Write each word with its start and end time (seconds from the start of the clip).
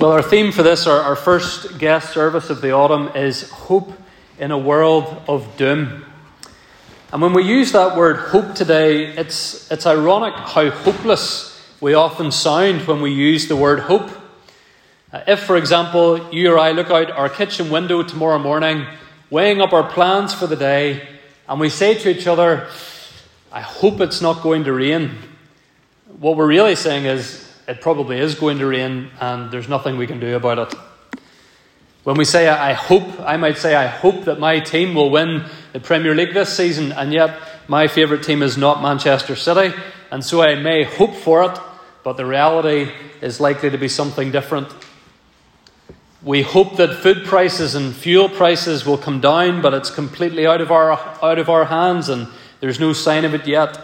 Well, 0.00 0.12
our 0.12 0.22
theme 0.22 0.52
for 0.52 0.62
this, 0.62 0.86
our, 0.86 1.00
our 1.00 1.16
first 1.16 1.76
guest 1.76 2.12
service 2.12 2.50
of 2.50 2.60
the 2.60 2.70
autumn, 2.70 3.08
is 3.16 3.50
hope 3.50 3.92
in 4.38 4.52
a 4.52 4.58
world 4.58 5.22
of 5.26 5.56
doom. 5.56 6.04
And 7.12 7.20
when 7.20 7.32
we 7.32 7.42
use 7.42 7.72
that 7.72 7.96
word 7.96 8.18
hope 8.18 8.54
today, 8.54 9.06
it's, 9.06 9.68
it's 9.72 9.86
ironic 9.86 10.34
how 10.34 10.70
hopeless 10.70 11.60
we 11.80 11.94
often 11.94 12.30
sound 12.30 12.86
when 12.86 13.02
we 13.02 13.10
use 13.10 13.48
the 13.48 13.56
word 13.56 13.80
hope. 13.80 14.08
Uh, 15.12 15.22
if, 15.26 15.40
for 15.40 15.56
example, 15.56 16.32
you 16.32 16.52
or 16.52 16.60
I 16.60 16.70
look 16.70 16.92
out 16.92 17.10
our 17.10 17.28
kitchen 17.28 17.68
window 17.68 18.04
tomorrow 18.04 18.38
morning, 18.38 18.86
weighing 19.30 19.60
up 19.60 19.72
our 19.72 19.90
plans 19.90 20.32
for 20.32 20.46
the 20.46 20.54
day, 20.54 21.08
and 21.48 21.58
we 21.58 21.70
say 21.70 21.94
to 21.94 22.08
each 22.08 22.28
other, 22.28 22.68
I 23.50 23.62
hope 23.62 24.00
it's 24.00 24.20
not 24.20 24.44
going 24.44 24.62
to 24.62 24.72
rain, 24.72 25.10
what 26.20 26.36
we're 26.36 26.46
really 26.46 26.76
saying 26.76 27.06
is, 27.06 27.47
it 27.68 27.82
probably 27.82 28.18
is 28.18 28.34
going 28.34 28.58
to 28.58 28.66
rain 28.66 29.10
and 29.20 29.50
there's 29.50 29.68
nothing 29.68 29.98
we 29.98 30.06
can 30.06 30.18
do 30.18 30.34
about 30.34 30.58
it. 30.58 30.74
When 32.02 32.16
we 32.16 32.24
say, 32.24 32.48
I 32.48 32.72
hope, 32.72 33.20
I 33.20 33.36
might 33.36 33.58
say, 33.58 33.74
I 33.74 33.86
hope 33.86 34.24
that 34.24 34.40
my 34.40 34.60
team 34.60 34.94
will 34.94 35.10
win 35.10 35.44
the 35.74 35.80
Premier 35.80 36.14
League 36.14 36.32
this 36.32 36.56
season, 36.56 36.92
and 36.92 37.12
yet 37.12 37.38
my 37.68 37.86
favourite 37.86 38.22
team 38.22 38.42
is 38.42 38.56
not 38.56 38.80
Manchester 38.80 39.36
City, 39.36 39.76
and 40.10 40.24
so 40.24 40.40
I 40.40 40.54
may 40.54 40.84
hope 40.84 41.14
for 41.14 41.42
it, 41.44 41.58
but 42.04 42.16
the 42.16 42.24
reality 42.24 42.90
is 43.20 43.40
likely 43.40 43.68
to 43.68 43.76
be 43.76 43.88
something 43.88 44.32
different. 44.32 44.68
We 46.22 46.40
hope 46.40 46.78
that 46.78 47.02
food 47.02 47.26
prices 47.26 47.74
and 47.74 47.94
fuel 47.94 48.30
prices 48.30 48.86
will 48.86 48.96
come 48.96 49.20
down, 49.20 49.60
but 49.60 49.74
it's 49.74 49.90
completely 49.90 50.46
out 50.46 50.62
of 50.62 50.72
our, 50.72 50.92
out 50.92 51.38
of 51.38 51.50
our 51.50 51.66
hands, 51.66 52.08
and 52.08 52.28
there's 52.60 52.80
no 52.80 52.94
sign 52.94 53.26
of 53.26 53.34
it 53.34 53.46
yet. 53.46 53.78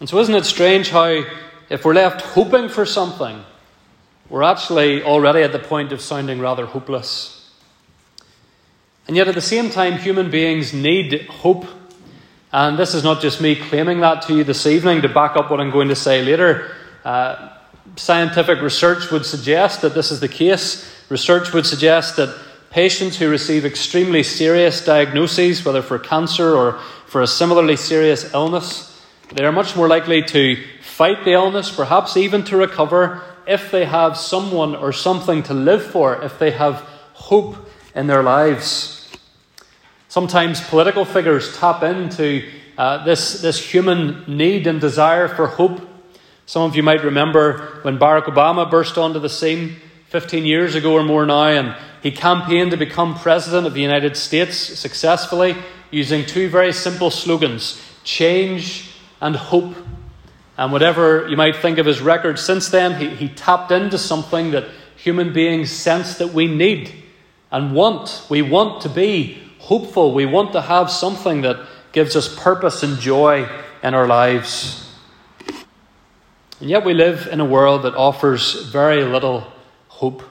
And 0.00 0.08
so, 0.08 0.18
isn't 0.18 0.34
it 0.34 0.44
strange 0.44 0.90
how 0.90 1.22
if 1.70 1.84
we're 1.84 1.94
left 1.94 2.22
hoping 2.22 2.68
for 2.68 2.86
something, 2.86 3.44
we're 4.28 4.42
actually 4.42 5.02
already 5.02 5.42
at 5.42 5.52
the 5.52 5.58
point 5.58 5.92
of 5.92 6.00
sounding 6.00 6.40
rather 6.40 6.66
hopeless. 6.66 7.34
And 9.06 9.16
yet, 9.16 9.26
at 9.26 9.34
the 9.34 9.40
same 9.40 9.70
time, 9.70 9.98
human 9.98 10.30
beings 10.30 10.74
need 10.74 11.22
hope. 11.28 11.64
And 12.52 12.78
this 12.78 12.94
is 12.94 13.04
not 13.04 13.22
just 13.22 13.40
me 13.40 13.56
claiming 13.56 14.00
that 14.00 14.22
to 14.22 14.34
you 14.34 14.44
this 14.44 14.66
evening 14.66 15.02
to 15.02 15.08
back 15.08 15.36
up 15.36 15.50
what 15.50 15.60
I'm 15.60 15.70
going 15.70 15.88
to 15.88 15.96
say 15.96 16.22
later. 16.22 16.74
Uh, 17.04 17.50
scientific 17.96 18.60
research 18.60 19.10
would 19.10 19.24
suggest 19.24 19.80
that 19.80 19.94
this 19.94 20.10
is 20.10 20.20
the 20.20 20.28
case. 20.28 20.90
Research 21.08 21.52
would 21.54 21.66
suggest 21.66 22.16
that 22.16 22.38
patients 22.70 23.16
who 23.16 23.30
receive 23.30 23.64
extremely 23.64 24.22
serious 24.22 24.84
diagnoses, 24.84 25.64
whether 25.64 25.80
for 25.80 25.98
cancer 25.98 26.54
or 26.54 26.78
for 27.06 27.22
a 27.22 27.26
similarly 27.26 27.76
serious 27.76 28.32
illness, 28.34 29.02
they 29.32 29.44
are 29.44 29.52
much 29.52 29.74
more 29.74 29.88
likely 29.88 30.22
to 30.22 30.62
fight 30.98 31.24
the 31.24 31.30
illness, 31.30 31.70
perhaps 31.70 32.16
even 32.16 32.42
to 32.42 32.56
recover, 32.56 33.22
if 33.46 33.70
they 33.70 33.84
have 33.84 34.16
someone 34.16 34.74
or 34.74 34.92
something 34.92 35.44
to 35.44 35.54
live 35.54 35.86
for, 35.86 36.20
if 36.24 36.40
they 36.40 36.50
have 36.50 36.80
hope 37.12 37.54
in 37.94 38.08
their 38.08 38.24
lives. 38.24 39.08
Sometimes 40.08 40.60
political 40.60 41.04
figures 41.04 41.56
tap 41.56 41.84
into 41.84 42.50
uh, 42.76 43.04
this, 43.04 43.40
this 43.42 43.64
human 43.64 44.24
need 44.26 44.66
and 44.66 44.80
desire 44.80 45.28
for 45.28 45.46
hope. 45.46 45.80
Some 46.46 46.62
of 46.62 46.74
you 46.74 46.82
might 46.82 47.04
remember 47.04 47.78
when 47.82 47.96
Barack 47.96 48.24
Obama 48.24 48.68
burst 48.68 48.98
onto 48.98 49.20
the 49.20 49.28
scene 49.28 49.76
15 50.08 50.44
years 50.44 50.74
ago 50.74 50.94
or 50.94 51.04
more 51.04 51.24
now, 51.24 51.44
and 51.44 51.76
he 52.02 52.10
campaigned 52.10 52.72
to 52.72 52.76
become 52.76 53.14
president 53.16 53.68
of 53.68 53.74
the 53.74 53.82
United 53.82 54.16
States 54.16 54.56
successfully 54.56 55.54
using 55.92 56.26
two 56.26 56.48
very 56.48 56.72
simple 56.72 57.12
slogans 57.12 57.80
change 58.02 58.90
and 59.20 59.36
hope. 59.36 59.76
And 60.58 60.72
whatever 60.72 61.28
you 61.28 61.36
might 61.36 61.54
think 61.54 61.78
of 61.78 61.86
his 61.86 62.00
record 62.00 62.36
since 62.36 62.68
then, 62.68 63.00
he, 63.00 63.08
he 63.10 63.28
tapped 63.28 63.70
into 63.70 63.96
something 63.96 64.50
that 64.50 64.64
human 64.96 65.32
beings 65.32 65.70
sense 65.70 66.18
that 66.18 66.34
we 66.34 66.48
need 66.48 66.92
and 67.52 67.72
want. 67.72 68.26
We 68.28 68.42
want 68.42 68.82
to 68.82 68.88
be 68.88 69.38
hopeful. 69.60 70.12
We 70.12 70.26
want 70.26 70.52
to 70.52 70.60
have 70.60 70.90
something 70.90 71.42
that 71.42 71.64
gives 71.92 72.16
us 72.16 72.34
purpose 72.42 72.82
and 72.82 72.98
joy 72.98 73.48
in 73.84 73.94
our 73.94 74.08
lives. 74.08 74.92
And 76.60 76.68
yet 76.68 76.84
we 76.84 76.92
live 76.92 77.28
in 77.28 77.38
a 77.38 77.44
world 77.44 77.84
that 77.84 77.94
offers 77.94 78.68
very 78.72 79.04
little 79.04 79.46
hope. 79.86 80.24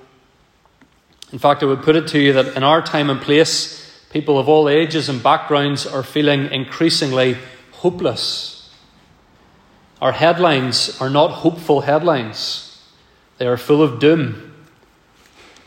In 1.32 1.40
fact, 1.40 1.64
I 1.64 1.68
would 1.68 1.84
put 1.84 1.96
it 1.96 2.08
to 2.10 2.20
you 2.20 2.34
that 2.34 2.58
in 2.58 2.64
our 2.64 2.82
time 2.82 3.10
and 3.10 3.22
place, 3.22 4.04
people 4.10 4.38
of 4.38 4.50
all 4.50 4.68
ages 4.68 5.08
and 5.08 5.24
backgrounds 5.24 5.88
are 5.88 6.04
feeling 6.04 6.52
increasingly 6.52 7.38
hopeless. 7.72 8.57
Our 10.02 10.12
headlines 10.12 11.00
are 11.02 11.10
not 11.10 11.32
hopeful 11.32 11.82
headlines, 11.82 12.82
they 13.38 13.48
are 13.48 13.58
full 13.58 13.82
of 13.82 14.00
doom. 14.00 14.54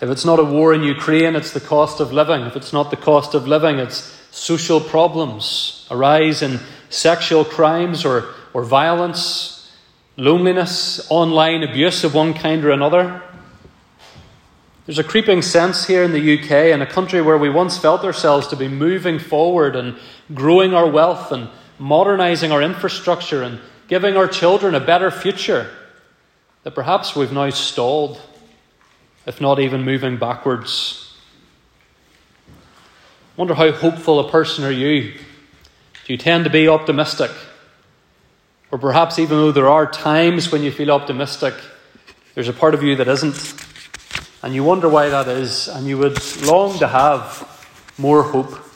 If 0.00 0.08
it's 0.08 0.24
not 0.24 0.38
a 0.38 0.44
war 0.44 0.72
in 0.72 0.82
Ukraine, 0.82 1.36
it's 1.36 1.52
the 1.52 1.60
cost 1.60 2.00
of 2.00 2.10
living. 2.10 2.42
If 2.42 2.56
it's 2.56 2.72
not 2.72 2.91
the 2.91 2.96
cost 2.96 3.34
of 3.34 3.46
living, 3.46 3.78
it's 3.78 4.16
social 4.30 4.80
problems, 4.80 5.86
a 5.91 5.96
rise 5.96 6.41
in 6.41 6.60
sexual 6.88 7.44
crimes 7.44 8.04
or, 8.06 8.30
or 8.54 8.64
violence, 8.64 9.70
loneliness, 10.16 11.06
online 11.10 11.62
abuse 11.62 12.02
of 12.02 12.14
one 12.14 12.32
kind 12.32 12.64
or 12.64 12.70
another. 12.70 13.22
There's 14.86 14.98
a 14.98 15.04
creeping 15.04 15.42
sense 15.42 15.86
here 15.86 16.02
in 16.02 16.12
the 16.12 16.38
UK, 16.38 16.72
in 16.72 16.80
a 16.80 16.86
country 16.86 17.20
where 17.20 17.38
we 17.38 17.50
once 17.50 17.76
felt 17.76 18.02
ourselves 18.02 18.47
to 18.48 18.56
be 18.56 18.68
moving 18.68 19.18
forward 19.18 19.76
and 19.76 19.97
growing 20.32 20.72
our 20.72 20.88
wealth 20.88 21.30
and 21.30 21.48
modernising 21.78 22.52
our 22.52 22.62
infrastructure 22.62 23.42
and 23.42 23.60
giving 23.91 24.17
our 24.17 24.28
children 24.28 24.77
a 24.77 24.81
better 24.81 25.11
future, 25.11 25.69
that 26.62 26.77
perhaps 26.77 27.17
we've 27.17 27.33
now 27.33 27.51
stalled, 27.51 28.21
if 29.27 29.41
not 29.41 29.59
even 29.59 29.83
moving 29.83 30.17
backwards. 30.17 31.12
I 32.47 32.53
wonder 33.37 33.55
how 33.55 33.73
hopeful 33.73 34.21
a 34.21 34.31
person 34.31 34.62
are 34.62 34.71
you? 34.71 35.12
Do 36.05 36.12
you 36.12 36.17
tend 36.17 36.45
to 36.45 36.51
be 36.51 36.69
optimistic? 36.69 37.33
Or 38.71 38.78
perhaps, 38.78 39.19
even 39.19 39.39
though 39.39 39.51
there 39.51 39.69
are 39.69 39.91
times 39.91 40.53
when 40.53 40.62
you 40.62 40.71
feel 40.71 40.93
optimistic, 40.93 41.55
there's 42.37 42.49
a 42.49 42.53
part 42.53 42.75
of 42.75 42.84
you 42.84 42.95
that 42.95 43.09
isn't. 43.09 43.55
And 44.45 44.55
you 44.55 44.62
wonder 44.62 44.89
why 44.89 45.09
that 45.09 45.27
is, 45.27 45.67
and 45.67 45.89
you 45.89 45.99
would 45.99 46.17
long 46.45 46.78
to 46.78 46.87
have 46.87 47.45
more 47.99 48.22
hope. 48.22 48.69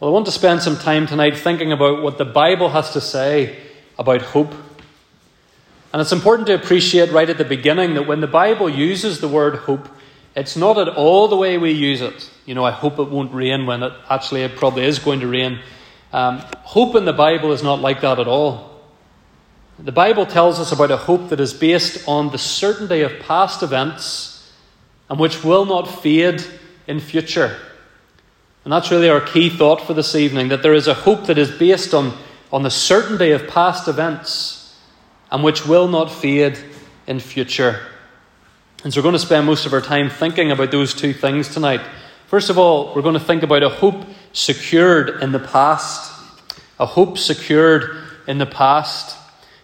Well, 0.00 0.10
I 0.10 0.12
want 0.12 0.26
to 0.26 0.32
spend 0.32 0.60
some 0.60 0.76
time 0.76 1.06
tonight 1.06 1.36
thinking 1.36 1.70
about 1.70 2.02
what 2.02 2.18
the 2.18 2.24
Bible 2.24 2.68
has 2.70 2.90
to 2.94 3.00
say 3.00 3.56
about 3.96 4.22
hope. 4.22 4.52
And 5.92 6.02
it's 6.02 6.10
important 6.10 6.48
to 6.48 6.54
appreciate 6.54 7.12
right 7.12 7.30
at 7.30 7.38
the 7.38 7.44
beginning 7.44 7.94
that 7.94 8.08
when 8.08 8.20
the 8.20 8.26
Bible 8.26 8.68
uses 8.68 9.20
the 9.20 9.28
word 9.28 9.54
hope, 9.54 9.88
it's 10.34 10.56
not 10.56 10.78
at 10.78 10.88
all 10.88 11.28
the 11.28 11.36
way 11.36 11.58
we 11.58 11.70
use 11.70 12.00
it. 12.00 12.28
You 12.44 12.56
know, 12.56 12.64
I 12.64 12.72
hope 12.72 12.98
it 12.98 13.08
won't 13.08 13.32
rain 13.32 13.66
when 13.66 13.84
it 13.84 13.92
actually 14.10 14.42
it 14.42 14.56
probably 14.56 14.84
is 14.84 14.98
going 14.98 15.20
to 15.20 15.28
rain. 15.28 15.60
Um, 16.12 16.38
hope 16.64 16.96
in 16.96 17.04
the 17.04 17.12
Bible 17.12 17.52
is 17.52 17.62
not 17.62 17.78
like 17.78 18.00
that 18.00 18.18
at 18.18 18.26
all. 18.26 18.80
The 19.78 19.92
Bible 19.92 20.26
tells 20.26 20.58
us 20.58 20.72
about 20.72 20.90
a 20.90 20.96
hope 20.96 21.28
that 21.28 21.38
is 21.38 21.54
based 21.54 22.08
on 22.08 22.30
the 22.30 22.38
certainty 22.38 23.02
of 23.02 23.20
past 23.20 23.62
events 23.62 24.52
and 25.08 25.20
which 25.20 25.44
will 25.44 25.64
not 25.64 25.84
fade 26.02 26.44
in 26.88 26.98
future. 26.98 27.56
And 28.64 28.72
that's 28.72 28.90
really 28.90 29.10
our 29.10 29.20
key 29.20 29.50
thought 29.50 29.82
for 29.82 29.92
this 29.92 30.14
evening 30.14 30.48
that 30.48 30.62
there 30.62 30.72
is 30.72 30.88
a 30.88 30.94
hope 30.94 31.26
that 31.26 31.36
is 31.36 31.50
based 31.50 31.92
on, 31.92 32.16
on 32.50 32.62
the 32.62 32.70
certainty 32.70 33.30
of 33.30 33.46
past 33.46 33.88
events 33.88 34.74
and 35.30 35.44
which 35.44 35.66
will 35.66 35.86
not 35.86 36.10
fade 36.10 36.58
in 37.06 37.20
future. 37.20 37.86
And 38.82 38.92
so 38.92 39.00
we're 39.00 39.04
going 39.04 39.14
to 39.14 39.18
spend 39.18 39.46
most 39.46 39.66
of 39.66 39.74
our 39.74 39.82
time 39.82 40.08
thinking 40.08 40.50
about 40.50 40.70
those 40.70 40.94
two 40.94 41.12
things 41.12 41.52
tonight. 41.52 41.82
First 42.26 42.48
of 42.48 42.56
all, 42.56 42.94
we're 42.94 43.02
going 43.02 43.14
to 43.14 43.20
think 43.20 43.42
about 43.42 43.62
a 43.62 43.68
hope 43.68 44.06
secured 44.32 45.22
in 45.22 45.32
the 45.32 45.38
past. 45.38 46.12
A 46.80 46.86
hope 46.86 47.18
secured 47.18 47.96
in 48.26 48.38
the 48.38 48.46
past. 48.46 49.18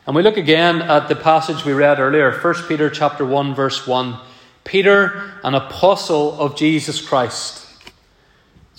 And 0.06 0.14
we 0.14 0.22
look 0.22 0.36
again 0.36 0.82
at 0.82 1.08
the 1.08 1.16
passage 1.16 1.64
we 1.64 1.72
read 1.72 1.98
earlier, 1.98 2.38
1 2.38 2.54
Peter 2.68 2.90
chapter 2.90 3.24
1 3.24 3.54
verse 3.54 3.86
1. 3.86 4.18
Peter, 4.64 5.32
an 5.42 5.54
apostle 5.54 6.38
of 6.38 6.54
Jesus 6.54 7.00
Christ 7.00 7.66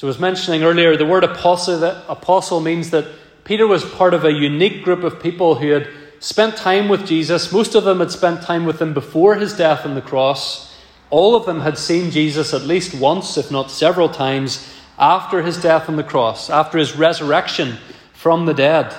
so, 0.02 0.08
I 0.08 0.10
was 0.10 0.18
mentioning 0.18 0.64
earlier, 0.64 0.98
the 0.98 1.06
word 1.06 1.24
apostle, 1.24 1.78
that 1.82 2.06
apostle 2.10 2.60
means 2.60 2.90
that 2.90 3.06
Peter 3.44 3.68
was 3.68 3.86
part 3.86 4.16
of 4.16 4.26
a 4.26 4.32
unique 4.32 4.84
group 4.84 5.04
of 5.04 5.22
people 5.22 5.54
who 5.54 5.70
had 5.70 5.88
spent 6.20 6.58
time 6.58 6.90
with 6.90 7.06
Jesus. 7.06 7.52
Most 7.52 7.76
of 7.76 7.84
them 7.84 8.00
had 8.00 8.10
spent 8.10 8.42
time 8.42 8.66
with 8.66 8.82
him 8.82 8.96
before 8.96 9.36
his 9.36 9.56
death 9.56 9.86
on 9.86 9.94
the 9.94 10.02
cross. 10.02 10.76
All 11.12 11.36
of 11.36 11.46
them 11.46 11.60
had 11.60 11.78
seen 11.78 12.10
Jesus 12.10 12.52
at 12.52 12.64
least 12.64 13.00
once, 13.00 13.38
if 13.38 13.52
not 13.52 13.70
several 13.70 14.10
times, 14.10 14.68
after 14.98 15.44
his 15.44 15.62
death 15.62 15.88
on 15.88 15.98
the 15.98 16.04
cross, 16.04 16.50
after 16.50 16.80
his 16.80 16.98
resurrection 16.98 17.78
from 18.12 18.48
the 18.48 18.56
dead. 18.56 18.92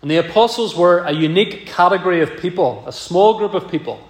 And 0.00 0.10
the 0.10 0.26
apostles 0.26 0.74
were 0.74 1.00
a 1.00 1.12
unique 1.12 1.66
category 1.66 2.22
of 2.22 2.38
people, 2.38 2.82
a 2.86 2.92
small 2.92 3.36
group 3.36 3.52
of 3.52 3.70
people 3.70 4.02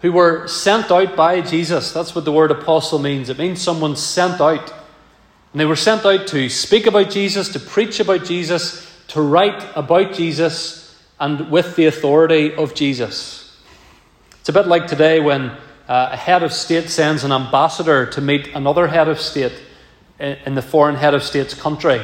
who 0.00 0.12
were 0.12 0.46
sent 0.46 0.92
out 0.92 1.16
by 1.16 1.40
Jesus. 1.40 1.92
That's 1.92 2.14
what 2.14 2.24
the 2.24 2.30
word 2.30 2.52
apostle 2.52 3.00
means. 3.00 3.28
It 3.28 3.38
means 3.38 3.60
someone 3.60 3.96
sent 3.96 4.40
out. 4.40 4.77
And 5.52 5.60
they 5.60 5.64
were 5.64 5.76
sent 5.76 6.04
out 6.04 6.26
to 6.28 6.48
speak 6.48 6.86
about 6.86 7.10
Jesus, 7.10 7.48
to 7.50 7.60
preach 7.60 8.00
about 8.00 8.24
Jesus, 8.24 8.86
to 9.08 9.22
write 9.22 9.64
about 9.74 10.12
Jesus, 10.12 10.96
and 11.18 11.50
with 11.50 11.76
the 11.76 11.86
authority 11.86 12.54
of 12.54 12.74
Jesus. 12.74 13.56
It's 14.40 14.48
a 14.48 14.52
bit 14.52 14.66
like 14.66 14.86
today 14.86 15.20
when 15.20 15.50
uh, 15.88 16.10
a 16.12 16.16
head 16.16 16.42
of 16.42 16.52
state 16.52 16.90
sends 16.90 17.24
an 17.24 17.32
ambassador 17.32 18.06
to 18.06 18.20
meet 18.20 18.48
another 18.54 18.86
head 18.86 19.08
of 19.08 19.18
state 19.20 19.52
in, 20.18 20.36
in 20.46 20.54
the 20.54 20.62
foreign 20.62 20.96
head 20.96 21.14
of 21.14 21.22
state's 21.22 21.54
country. 21.54 22.00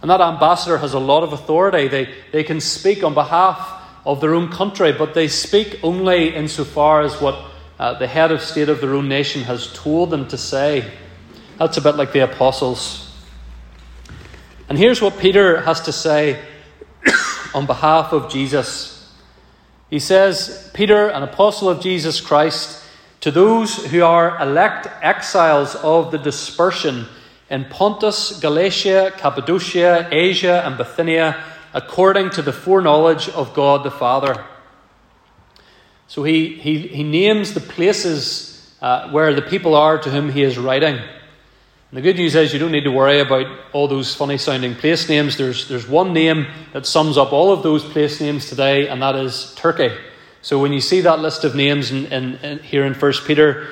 And 0.00 0.10
that 0.10 0.20
ambassador 0.20 0.78
has 0.78 0.94
a 0.94 0.98
lot 0.98 1.22
of 1.22 1.32
authority. 1.32 1.88
They, 1.88 2.14
they 2.32 2.44
can 2.44 2.60
speak 2.60 3.04
on 3.04 3.14
behalf 3.14 3.82
of 4.06 4.20
their 4.20 4.34
own 4.34 4.50
country, 4.50 4.92
but 4.92 5.14
they 5.14 5.28
speak 5.28 5.80
only 5.82 6.34
insofar 6.34 7.02
as 7.02 7.20
what 7.20 7.38
uh, 7.78 7.98
the 7.98 8.06
head 8.06 8.32
of 8.32 8.40
state 8.40 8.68
of 8.68 8.80
their 8.80 8.94
own 8.94 9.08
nation 9.08 9.42
has 9.42 9.72
told 9.72 10.10
them 10.10 10.26
to 10.28 10.38
say. 10.38 10.90
That's 11.58 11.76
a 11.76 11.80
bit 11.80 11.96
like 11.96 12.12
the 12.12 12.20
apostles. 12.20 13.12
And 14.68 14.78
here's 14.78 15.02
what 15.02 15.18
Peter 15.18 15.60
has 15.62 15.80
to 15.82 15.92
say 15.92 16.40
on 17.54 17.66
behalf 17.66 18.12
of 18.12 18.30
Jesus. 18.30 19.12
He 19.90 19.98
says, 19.98 20.70
Peter, 20.72 21.08
an 21.08 21.24
apostle 21.24 21.68
of 21.68 21.80
Jesus 21.80 22.20
Christ, 22.20 22.84
to 23.22 23.32
those 23.32 23.86
who 23.86 24.04
are 24.04 24.40
elect 24.40 24.86
exiles 25.02 25.74
of 25.74 26.12
the 26.12 26.18
dispersion 26.18 27.06
in 27.50 27.64
Pontus, 27.64 28.38
Galatia, 28.38 29.12
Cappadocia, 29.16 30.08
Asia, 30.12 30.62
and 30.64 30.76
Bithynia, 30.76 31.42
according 31.74 32.30
to 32.30 32.42
the 32.42 32.52
foreknowledge 32.52 33.28
of 33.30 33.52
God 33.52 33.82
the 33.82 33.90
Father. 33.90 34.44
So 36.06 36.22
he, 36.22 36.54
he, 36.54 36.86
he 36.86 37.02
names 37.02 37.54
the 37.54 37.60
places 37.60 38.72
uh, 38.80 39.10
where 39.10 39.34
the 39.34 39.42
people 39.42 39.74
are 39.74 39.98
to 39.98 40.08
whom 40.08 40.30
he 40.30 40.44
is 40.44 40.56
writing. 40.56 41.00
And 41.90 41.96
the 41.96 42.02
good 42.02 42.16
news 42.16 42.34
is 42.34 42.52
you 42.52 42.58
don't 42.58 42.72
need 42.72 42.84
to 42.84 42.90
worry 42.90 43.20
about 43.20 43.46
all 43.72 43.88
those 43.88 44.14
funny 44.14 44.36
sounding 44.36 44.74
place 44.74 45.08
names. 45.08 45.38
There's, 45.38 45.68
there's 45.68 45.88
one 45.88 46.12
name 46.12 46.46
that 46.74 46.84
sums 46.84 47.16
up 47.16 47.32
all 47.32 47.50
of 47.50 47.62
those 47.62 47.82
place 47.82 48.20
names 48.20 48.46
today, 48.46 48.88
and 48.88 49.00
that 49.00 49.16
is 49.16 49.54
Turkey. 49.54 49.90
So 50.42 50.58
when 50.58 50.74
you 50.74 50.82
see 50.82 51.00
that 51.00 51.20
list 51.20 51.44
of 51.44 51.54
names 51.54 51.90
in, 51.90 52.04
in, 52.06 52.34
in 52.36 52.58
here 52.58 52.84
in 52.84 52.92
1 52.92 53.12
Peter, 53.26 53.68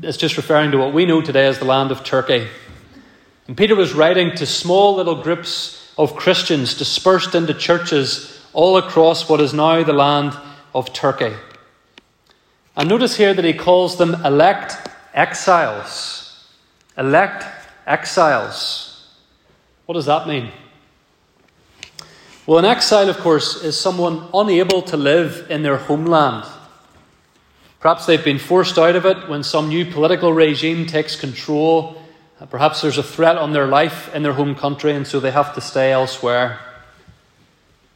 it's 0.00 0.16
just 0.16 0.36
referring 0.36 0.70
to 0.70 0.78
what 0.78 0.94
we 0.94 1.06
know 1.06 1.20
today 1.20 1.46
as 1.46 1.58
the 1.58 1.64
land 1.64 1.90
of 1.90 2.04
Turkey. 2.04 2.46
And 3.48 3.56
Peter 3.56 3.74
was 3.74 3.94
writing 3.94 4.36
to 4.36 4.46
small 4.46 4.94
little 4.94 5.20
groups 5.20 5.92
of 5.98 6.14
Christians 6.14 6.74
dispersed 6.74 7.34
into 7.34 7.52
churches 7.52 8.40
all 8.52 8.76
across 8.76 9.28
what 9.28 9.40
is 9.40 9.52
now 9.52 9.82
the 9.82 9.92
land 9.92 10.38
of 10.72 10.92
Turkey. 10.92 11.34
And 12.76 12.88
notice 12.88 13.16
here 13.16 13.34
that 13.34 13.44
he 13.44 13.54
calls 13.54 13.98
them 13.98 14.24
elect 14.24 14.88
exiles. 15.14 16.19
Elect 17.00 17.46
exiles. 17.86 19.08
What 19.86 19.94
does 19.94 20.06
that 20.06 20.28
mean? 20.28 20.52
Well, 22.46 22.58
an 22.58 22.66
exile, 22.66 23.08
of 23.08 23.16
course, 23.18 23.64
is 23.64 23.78
someone 23.78 24.28
unable 24.34 24.82
to 24.82 24.98
live 24.98 25.46
in 25.48 25.62
their 25.62 25.78
homeland. 25.78 26.44
Perhaps 27.80 28.04
they've 28.04 28.22
been 28.22 28.38
forced 28.38 28.76
out 28.78 28.96
of 28.96 29.06
it 29.06 29.30
when 29.30 29.42
some 29.42 29.68
new 29.70 29.86
political 29.86 30.34
regime 30.34 30.86
takes 30.86 31.16
control. 31.16 32.02
Uh, 32.38 32.44
perhaps 32.44 32.82
there's 32.82 32.98
a 32.98 33.02
threat 33.02 33.38
on 33.38 33.54
their 33.54 33.66
life 33.66 34.14
in 34.14 34.22
their 34.22 34.34
home 34.34 34.54
country, 34.54 34.92
and 34.92 35.06
so 35.06 35.20
they 35.20 35.30
have 35.30 35.54
to 35.54 35.60
stay 35.62 35.92
elsewhere. 35.92 36.60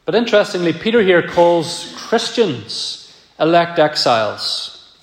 But 0.05 0.15
interestingly, 0.15 0.73
Peter 0.73 1.03
here 1.03 1.27
calls 1.27 1.93
Christians 1.95 3.15
elect 3.39 3.77
exiles. 3.77 4.97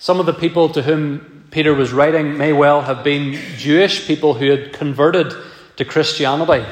Some 0.00 0.18
of 0.18 0.26
the 0.26 0.32
people 0.32 0.68
to 0.70 0.82
whom 0.82 1.39
Peter 1.50 1.74
was 1.74 1.92
writing 1.92 2.38
may 2.38 2.52
well 2.52 2.82
have 2.82 3.02
been 3.02 3.32
Jewish 3.56 4.06
people 4.06 4.34
who 4.34 4.50
had 4.50 4.72
converted 4.72 5.34
to 5.76 5.84
Christianity. 5.84 6.64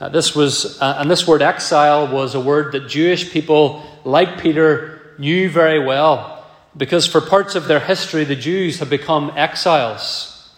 Uh, 0.00 0.08
this 0.08 0.34
was, 0.34 0.80
uh, 0.80 0.96
and 0.98 1.08
this 1.08 1.28
word 1.28 1.42
exile 1.42 2.12
was 2.12 2.34
a 2.34 2.40
word 2.40 2.72
that 2.72 2.88
Jewish 2.88 3.30
people, 3.30 3.84
like 4.04 4.40
Peter, 4.40 5.14
knew 5.18 5.48
very 5.48 5.84
well, 5.84 6.44
because 6.76 7.06
for 7.06 7.20
parts 7.20 7.54
of 7.54 7.68
their 7.68 7.78
history, 7.78 8.24
the 8.24 8.34
Jews 8.34 8.80
had 8.80 8.90
become 8.90 9.32
exiles. 9.36 10.52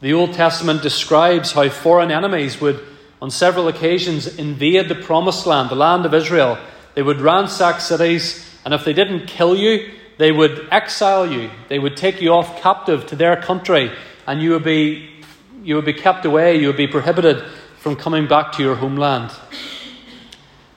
The 0.00 0.14
Old 0.14 0.32
Testament 0.32 0.82
describes 0.82 1.52
how 1.52 1.68
foreign 1.68 2.10
enemies 2.10 2.60
would, 2.62 2.82
on 3.20 3.30
several 3.30 3.68
occasions, 3.68 4.38
invade 4.38 4.88
the 4.88 4.94
promised 4.94 5.46
land, 5.46 5.68
the 5.68 5.74
land 5.74 6.06
of 6.06 6.14
Israel. 6.14 6.58
They 6.94 7.02
would 7.02 7.20
ransack 7.20 7.80
cities, 7.80 8.48
and 8.64 8.72
if 8.72 8.84
they 8.84 8.94
didn't 8.94 9.26
kill 9.26 9.54
you, 9.54 9.92
they 10.22 10.30
would 10.30 10.68
exile 10.70 11.28
you. 11.28 11.50
They 11.68 11.80
would 11.80 11.96
take 11.96 12.22
you 12.22 12.30
off 12.30 12.62
captive 12.62 13.06
to 13.06 13.16
their 13.16 13.34
country, 13.42 13.90
and 14.24 14.40
you 14.40 14.52
would 14.52 14.62
be, 14.62 15.10
you 15.64 15.74
would 15.74 15.84
be 15.84 15.92
kept 15.92 16.24
away, 16.24 16.60
you 16.60 16.68
would 16.68 16.76
be 16.76 16.86
prohibited 16.86 17.42
from 17.80 17.96
coming 17.96 18.28
back 18.28 18.52
to 18.52 18.62
your 18.62 18.76
homeland. 18.76 19.32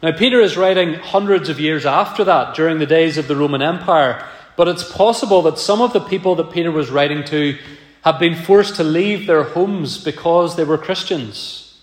Now, 0.01 0.17
Peter 0.17 0.41
is 0.41 0.57
writing 0.57 0.95
hundreds 0.95 1.47
of 1.47 1.59
years 1.59 1.85
after 1.85 2.23
that, 2.23 2.55
during 2.55 2.79
the 2.79 2.87
days 2.87 3.19
of 3.19 3.27
the 3.27 3.35
Roman 3.35 3.61
Empire, 3.61 4.25
but 4.55 4.67
it's 4.67 4.91
possible 4.91 5.43
that 5.43 5.59
some 5.59 5.79
of 5.79 5.93
the 5.93 6.01
people 6.01 6.33
that 6.37 6.49
Peter 6.49 6.71
was 6.71 6.89
writing 6.89 7.23
to 7.25 7.55
have 8.01 8.17
been 8.17 8.33
forced 8.35 8.77
to 8.77 8.83
leave 8.83 9.27
their 9.27 9.43
homes 9.43 10.03
because 10.03 10.55
they 10.55 10.63
were 10.63 10.79
Christians. 10.79 11.79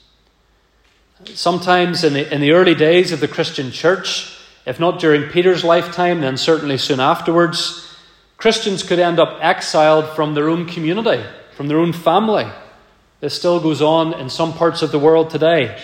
Sometimes 1.26 2.02
in 2.02 2.14
the, 2.14 2.34
in 2.34 2.40
the 2.40 2.50
early 2.50 2.74
days 2.74 3.12
of 3.12 3.20
the 3.20 3.28
Christian 3.28 3.70
church, 3.70 4.36
if 4.64 4.78
not 4.78 5.00
during 5.00 5.30
Peter's 5.30 5.64
lifetime, 5.64 6.20
then 6.20 6.36
certainly 6.36 6.78
soon 6.78 7.00
afterwards, 7.00 7.88
Christians 8.36 8.82
could 8.82 8.98
end 8.98 9.18
up 9.18 9.38
exiled 9.40 10.08
from 10.16 10.34
their 10.34 10.48
own 10.48 10.66
community, 10.66 11.24
from 11.56 11.68
their 11.68 11.78
own 11.78 11.92
family. 11.92 12.50
This 13.20 13.34
still 13.34 13.60
goes 13.60 13.80
on 13.80 14.14
in 14.14 14.28
some 14.28 14.52
parts 14.52 14.82
of 14.82 14.92
the 14.92 14.98
world 14.98 15.30
today. 15.30 15.80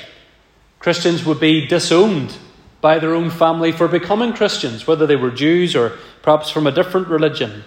Christians 0.78 1.24
would 1.24 1.40
be 1.40 1.66
disowned 1.66 2.36
by 2.80 2.98
their 2.98 3.14
own 3.14 3.30
family 3.30 3.72
for 3.72 3.88
becoming 3.88 4.32
Christians, 4.32 4.86
whether 4.86 5.06
they 5.06 5.16
were 5.16 5.30
Jews 5.30 5.74
or 5.74 5.98
perhaps 6.22 6.50
from 6.50 6.66
a 6.66 6.72
different 6.72 7.08
religion. 7.08 7.64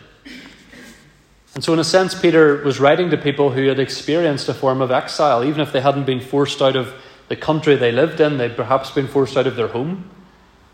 And 1.53 1.63
so, 1.63 1.73
in 1.73 1.79
a 1.79 1.83
sense, 1.83 2.19
Peter 2.19 2.63
was 2.63 2.79
writing 2.79 3.09
to 3.09 3.17
people 3.17 3.51
who 3.51 3.67
had 3.67 3.79
experienced 3.79 4.47
a 4.47 4.53
form 4.53 4.81
of 4.81 4.91
exile, 4.91 5.43
even 5.43 5.59
if 5.59 5.73
they 5.73 5.81
hadn't 5.81 6.05
been 6.05 6.21
forced 6.21 6.61
out 6.61 6.77
of 6.77 6.93
the 7.27 7.35
country 7.35 7.75
they 7.75 7.91
lived 7.91 8.21
in, 8.21 8.37
they'd 8.37 8.55
perhaps 8.55 8.91
been 8.91 9.07
forced 9.07 9.35
out 9.35 9.47
of 9.47 9.57
their 9.57 9.67
home, 9.67 10.09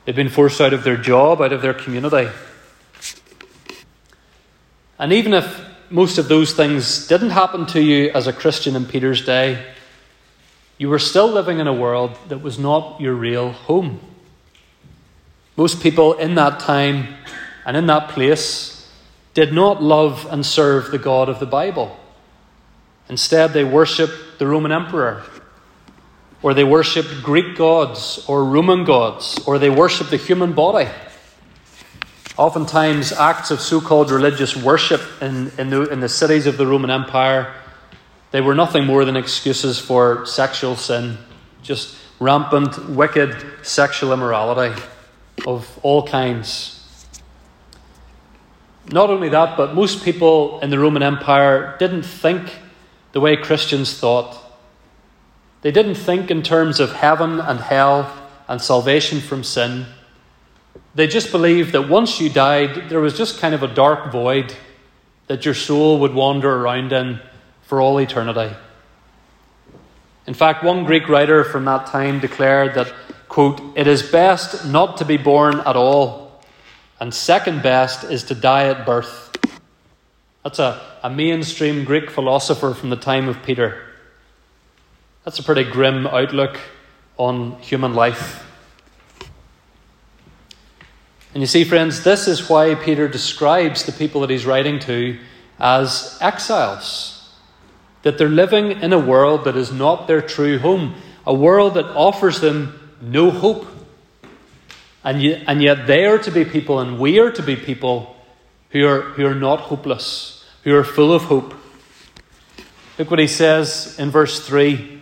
they'd 0.08 0.16
been 0.16 0.30
forced 0.30 0.62
out 0.62 0.72
of 0.72 0.86
their 0.86 0.96
job, 0.96 1.42
out 1.42 1.52
of 1.52 1.62
their 1.62 1.74
community. 1.74 2.30
And 4.98 5.12
even 5.12 5.34
if 5.34 5.66
most 5.90 6.18
of 6.18 6.30
those 6.30 6.54
things 6.54 7.08
didn't 7.08 7.32
happen 7.32 7.66
to 7.68 7.82
you 7.82 8.10
as 8.12 8.26
a 8.26 8.32
Christian 8.32 8.78
in 8.78 8.86
Peter's 8.86 9.26
day, 9.26 9.66
you 10.78 10.88
were 10.88 10.98
still 10.98 11.28
living 11.28 11.60
in 11.60 11.68
a 11.68 11.74
world 11.74 12.18
that 12.30 12.38
was 12.38 12.58
not 12.58 13.02
your 13.02 13.16
real 13.16 13.52
home. 13.52 14.00
Most 15.58 15.84
people 15.84 16.14
in 16.14 16.36
that 16.36 16.62
time 16.62 17.16
and 17.66 17.76
in 17.76 17.88
that 17.88 18.08
place 18.08 18.90
did 19.34 19.52
not 19.52 19.84
love 19.84 20.26
and 20.32 20.46
serve 20.46 20.90
the 20.90 20.98
God 20.98 21.28
of 21.28 21.42
the 21.42 21.46
Bible. 21.46 22.00
Instead, 23.10 23.52
they 23.52 23.66
worshipped 23.66 24.40
the 24.40 24.48
Roman 24.48 24.72
emperor, 24.72 25.24
or 26.42 26.54
they 26.54 26.64
worshipped 26.64 27.24
Greek 27.24 27.56
gods 27.58 28.24
or 28.28 28.46
Roman 28.46 28.84
gods, 28.84 29.40
or 29.46 29.58
they 29.60 29.70
worshipped 29.70 30.12
the 30.12 30.18
human 30.18 30.54
body. 30.54 30.90
Oftentimes, 32.38 33.12
acts 33.12 33.50
of 33.50 33.60
so 33.60 33.82
called 33.82 34.12
religious 34.12 34.56
worship 34.56 35.02
in, 35.22 35.52
in, 35.58 35.72
the, 35.72 35.90
in 35.90 36.00
the 36.00 36.10
cities 36.10 36.46
of 36.46 36.58
the 36.58 36.68
Roman 36.68 36.92
Empire, 36.92 37.54
they 38.30 38.42
were 38.42 38.54
nothing 38.54 38.86
more 38.86 39.06
than 39.06 39.16
excuses 39.16 39.80
for 39.80 40.26
sexual 40.26 40.76
sin, 40.76 41.18
just 41.64 41.96
rampant, 42.20 42.90
wicked 42.90 43.36
sexual 43.64 44.14
immorality 44.14 44.80
of 45.48 45.80
all 45.82 46.06
kinds. 46.06 46.74
Not 48.92 49.10
only 49.10 49.30
that, 49.30 49.58
but 49.58 49.74
most 49.74 50.04
people 50.04 50.60
in 50.62 50.70
the 50.70 50.80
Roman 50.80 51.04
Empire 51.04 51.76
didn't 51.80 52.04
think 52.04 52.60
the 53.12 53.20
way 53.20 53.36
Christians 53.36 54.00
thought. 54.00 54.38
They 55.62 55.72
didn't 55.72 55.96
think 55.96 56.30
in 56.30 56.44
terms 56.44 56.80
of 56.80 56.94
heaven 56.94 57.40
and 57.40 57.60
hell 57.60 58.14
and 58.48 58.62
salvation 58.62 59.20
from 59.20 59.44
sin. 59.44 59.86
They 60.96 61.08
just 61.08 61.32
believed 61.32 61.74
that 61.74 61.90
once 61.90 62.20
you 62.20 62.30
died, 62.30 62.90
there 62.90 63.00
was 63.00 63.18
just 63.18 63.40
kind 63.40 63.54
of 63.54 63.64
a 63.64 63.68
dark 63.68 64.12
void 64.12 64.56
that 65.28 65.46
your 65.46 65.54
soul 65.54 66.00
would 66.00 66.14
wander 66.14 66.56
around 66.56 66.94
in 66.94 67.20
for 67.64 67.82
all 67.82 68.00
eternity. 68.00 68.56
In 70.26 70.34
fact, 70.34 70.64
one 70.64 70.86
Greek 70.86 71.08
writer 71.08 71.44
from 71.44 71.66
that 71.66 71.88
time 71.88 72.20
declared 72.20 72.76
that, 72.76 72.94
quote, 73.30 73.62
it 73.76 73.88
is 73.88 74.04
best 74.04 74.66
not 74.66 74.98
to 74.98 75.06
be 75.06 75.18
born 75.18 75.60
at 75.62 75.76
all, 75.76 76.42
and 77.00 77.14
second 77.14 77.62
best 77.62 78.04
is 78.04 78.24
to 78.24 78.36
die 78.36 78.68
at 78.68 78.86
birth. 78.86 79.38
That's 80.44 80.60
a, 80.60 80.82
a 81.04 81.10
mainstream 81.10 81.84
Greek 81.84 82.10
philosopher 82.10 82.74
from 82.74 82.90
the 82.90 82.96
time 82.96 83.28
of 83.28 83.44
Peter. 83.44 83.87
That's 85.28 85.40
a 85.40 85.44
pretty 85.44 85.66
grim 85.66 86.08
outlook 86.08 86.58
on 87.18 87.60
human 87.60 87.94
life. 87.94 88.48
And 91.34 91.44
you 91.44 91.48
see, 91.48 91.66
friends, 91.66 92.06
this 92.06 92.30
is 92.30 92.50
why 92.50 92.76
Peter 92.76 93.10
describes 93.10 93.84
the 93.84 93.92
people 93.92 94.22
that 94.22 94.30
he's 94.30 94.46
writing 94.46 94.80
to 94.80 95.20
as 95.60 96.18
exiles. 96.22 97.30
That 98.04 98.18
they're 98.18 98.30
living 98.30 98.72
in 98.82 98.94
a 98.94 99.00
world 99.00 99.44
that 99.44 99.58
is 99.58 99.70
not 99.70 100.08
their 100.08 100.22
true 100.22 100.60
home, 100.60 100.96
a 101.26 101.34
world 101.34 101.74
that 101.74 101.88
offers 101.88 102.40
them 102.40 102.96
no 103.02 103.30
hope. 103.30 103.68
And 105.04 105.22
yet, 105.22 105.44
and 105.46 105.62
yet 105.62 105.88
they 105.88 106.06
are 106.06 106.20
to 106.20 106.32
be 106.32 106.46
people, 106.46 106.80
and 106.80 106.98
we 106.98 107.20
are 107.20 107.32
to 107.32 107.44
be 107.44 107.58
people 107.58 108.16
who 108.70 108.88
are, 108.88 109.02
who 109.02 109.26
are 109.26 109.36
not 109.36 109.60
hopeless, 109.60 110.46
who 110.64 110.74
are 110.74 110.86
full 110.86 111.12
of 111.12 111.24
hope. 111.24 111.54
Look 112.98 113.12
what 113.12 113.20
he 113.20 113.28
says 113.28 114.00
in 114.00 114.10
verse 114.10 114.48
3 114.48 114.97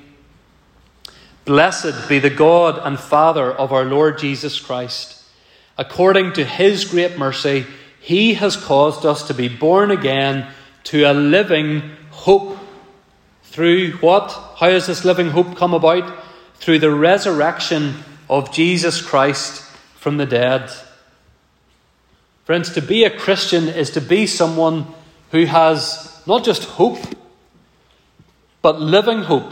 Blessed 1.46 2.10
be 2.10 2.18
the 2.18 2.32
God 2.32 2.80
and 2.84 3.00
Father 3.00 3.52
of 3.52 3.72
our 3.72 3.86
Lord 3.86 4.18
Jesus 4.18 4.60
Christ. 4.60 5.24
According 5.78 6.34
to 6.34 6.44
his 6.44 6.86
great 6.86 7.20
mercy, 7.20 7.68
he 8.00 8.34
has 8.34 8.58
caused 8.58 9.06
us 9.06 9.28
to 9.28 9.34
be 9.36 9.48
born 9.48 9.92
again 9.92 10.52
to 10.86 11.04
a 11.04 11.14
living 11.14 11.92
hope. 12.10 12.58
Through 13.44 13.92
what? 13.98 14.32
How 14.58 14.72
has 14.72 14.88
this 14.88 15.06
living 15.06 15.30
hope 15.30 15.56
come 15.56 15.76
about? 15.76 16.24
Through 16.56 16.80
the 16.80 16.94
resurrection 16.94 18.04
of 18.28 18.52
Jesus 18.52 19.00
Christ 19.02 19.62
from 19.96 20.18
the 20.18 20.26
dead. 20.26 20.72
Friends, 22.46 22.72
to 22.74 22.82
be 22.82 23.04
a 23.04 23.16
Christian 23.16 23.68
is 23.68 23.92
to 23.92 24.02
be 24.02 24.26
someone 24.26 24.88
who 25.32 25.46
has 25.46 26.22
not 26.26 26.44
just 26.44 26.64
hope, 26.64 27.00
but 28.62 28.80
living 28.82 29.24
hope. 29.24 29.52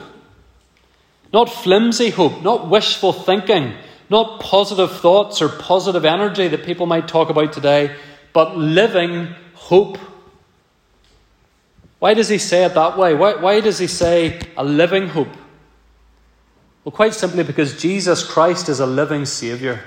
Not 1.33 1.49
flimsy 1.49 2.11
hope, 2.11 2.43
not 2.43 2.69
wishful 2.69 3.11
thinking, 3.11 3.73
not 4.09 4.39
positive 4.39 4.91
thoughts 4.99 5.41
or 5.41 5.49
positive 5.49 6.05
energy 6.05 6.47
that 6.47 6.63
people 6.63 6.85
might 6.85 7.07
talk 7.07 7.29
about 7.29 7.51
today, 7.51 7.95
but 8.31 8.55
living 8.55 9.33
hope. 9.55 9.97
Why 11.97 12.13
does 12.13 12.29
he 12.29 12.37
say 12.37 12.65
it 12.65 12.75
that 12.75 12.97
way? 12.97 13.15
Why, 13.15 13.35
why 13.35 13.61
does 13.61 13.79
he 13.79 13.87
say 13.87 14.39
a 14.55 14.63
living 14.63 15.07
hope? 15.07 15.35
Well, 16.83 16.91
quite 16.91 17.13
simply 17.13 17.43
because 17.43 17.81
Jesus 17.81 18.23
Christ 18.23 18.69
is 18.69 18.79
a 18.79 18.85
living 18.85 19.25
Saviour. 19.25 19.79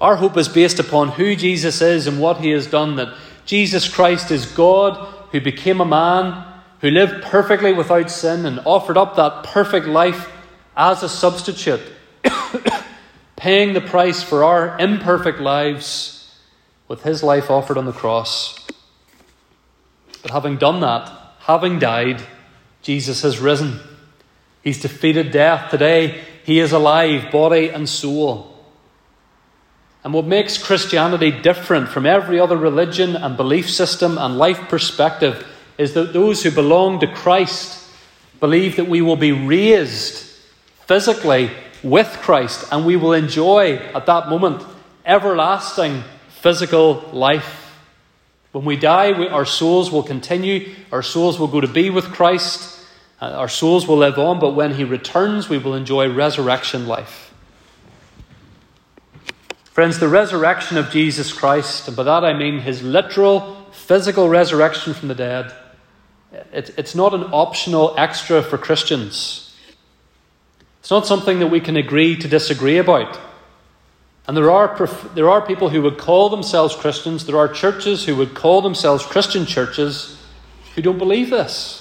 Our 0.00 0.16
hope 0.16 0.36
is 0.36 0.48
based 0.48 0.78
upon 0.78 1.08
who 1.08 1.34
Jesus 1.34 1.80
is 1.80 2.06
and 2.06 2.20
what 2.20 2.38
he 2.38 2.50
has 2.50 2.66
done, 2.66 2.96
that 2.96 3.16
Jesus 3.46 3.88
Christ 3.92 4.30
is 4.30 4.46
God 4.46 4.94
who 5.32 5.40
became 5.40 5.80
a 5.80 5.86
man, 5.86 6.44
who 6.84 6.90
lived 6.90 7.22
perfectly 7.22 7.72
without 7.72 8.10
sin 8.10 8.44
and 8.44 8.60
offered 8.66 8.98
up 8.98 9.16
that 9.16 9.42
perfect 9.42 9.86
life 9.86 10.30
as 10.76 11.02
a 11.02 11.08
substitute, 11.08 11.80
paying 13.36 13.72
the 13.72 13.80
price 13.80 14.22
for 14.22 14.44
our 14.44 14.78
imperfect 14.78 15.40
lives 15.40 16.30
with 16.86 17.02
his 17.02 17.22
life 17.22 17.50
offered 17.50 17.78
on 17.78 17.86
the 17.86 17.92
cross. 17.92 18.66
But 20.20 20.32
having 20.32 20.58
done 20.58 20.80
that, 20.80 21.10
having 21.38 21.78
died, 21.78 22.22
Jesus 22.82 23.22
has 23.22 23.38
risen. 23.38 23.80
He's 24.62 24.82
defeated 24.82 25.30
death. 25.30 25.70
Today, 25.70 26.22
he 26.44 26.58
is 26.60 26.72
alive, 26.72 27.32
body 27.32 27.70
and 27.70 27.88
soul. 27.88 28.62
And 30.04 30.12
what 30.12 30.26
makes 30.26 30.62
Christianity 30.62 31.30
different 31.30 31.88
from 31.88 32.04
every 32.04 32.38
other 32.38 32.58
religion 32.58 33.16
and 33.16 33.38
belief 33.38 33.70
system 33.70 34.18
and 34.18 34.36
life 34.36 34.68
perspective 34.68 35.46
is 35.78 35.94
that 35.94 36.12
those 36.12 36.42
who 36.42 36.50
belong 36.50 37.00
to 37.00 37.06
Christ 37.06 37.88
believe 38.40 38.76
that 38.76 38.88
we 38.88 39.00
will 39.00 39.16
be 39.16 39.32
raised 39.32 40.24
physically 40.86 41.50
with 41.82 42.08
Christ 42.22 42.66
and 42.70 42.84
we 42.84 42.96
will 42.96 43.12
enjoy 43.12 43.76
at 43.76 44.06
that 44.06 44.28
moment 44.28 44.62
everlasting 45.04 46.02
physical 46.28 47.08
life. 47.12 47.76
When 48.52 48.64
we 48.64 48.76
die, 48.76 49.18
we, 49.18 49.28
our 49.28 49.44
souls 49.44 49.90
will 49.90 50.02
continue, 50.02 50.74
our 50.92 51.02
souls 51.02 51.38
will 51.38 51.48
go 51.48 51.60
to 51.60 51.66
be 51.66 51.90
with 51.90 52.12
Christ, 52.12 52.78
uh, 53.20 53.30
our 53.30 53.48
souls 53.48 53.86
will 53.86 53.96
live 53.96 54.18
on, 54.18 54.38
but 54.38 54.54
when 54.54 54.74
He 54.74 54.84
returns, 54.84 55.48
we 55.48 55.58
will 55.58 55.74
enjoy 55.74 56.12
resurrection 56.12 56.86
life. 56.86 57.24
Friends, 59.74 59.98
the 59.98 60.06
resurrection 60.06 60.76
of 60.76 60.90
Jesus 60.90 61.32
Christ, 61.32 61.88
and 61.88 61.96
by 61.96 62.04
that 62.04 62.24
I 62.24 62.32
mean 62.32 62.60
his 62.60 62.80
literal 62.84 63.56
physical 63.72 64.28
resurrection 64.28 64.94
from 64.94 65.08
the 65.08 65.16
dead, 65.16 65.52
it, 66.52 66.74
it's 66.76 66.94
not 66.94 67.14
an 67.14 67.24
optional 67.32 67.94
extra 67.96 68.42
for 68.42 68.58
Christians. 68.58 69.54
It's 70.80 70.90
not 70.90 71.06
something 71.06 71.38
that 71.38 71.46
we 71.46 71.60
can 71.60 71.76
agree 71.76 72.16
to 72.16 72.28
disagree 72.28 72.78
about. 72.78 73.18
And 74.26 74.36
there 74.36 74.50
are, 74.50 74.88
there 75.14 75.28
are 75.28 75.40
people 75.40 75.68
who 75.68 75.82
would 75.82 75.98
call 75.98 76.30
themselves 76.30 76.74
Christians, 76.74 77.26
there 77.26 77.38
are 77.38 77.48
churches 77.48 78.04
who 78.04 78.16
would 78.16 78.34
call 78.34 78.62
themselves 78.62 79.04
Christian 79.04 79.44
churches 79.46 80.18
who 80.74 80.82
don't 80.82 80.98
believe 80.98 81.30
this. 81.30 81.80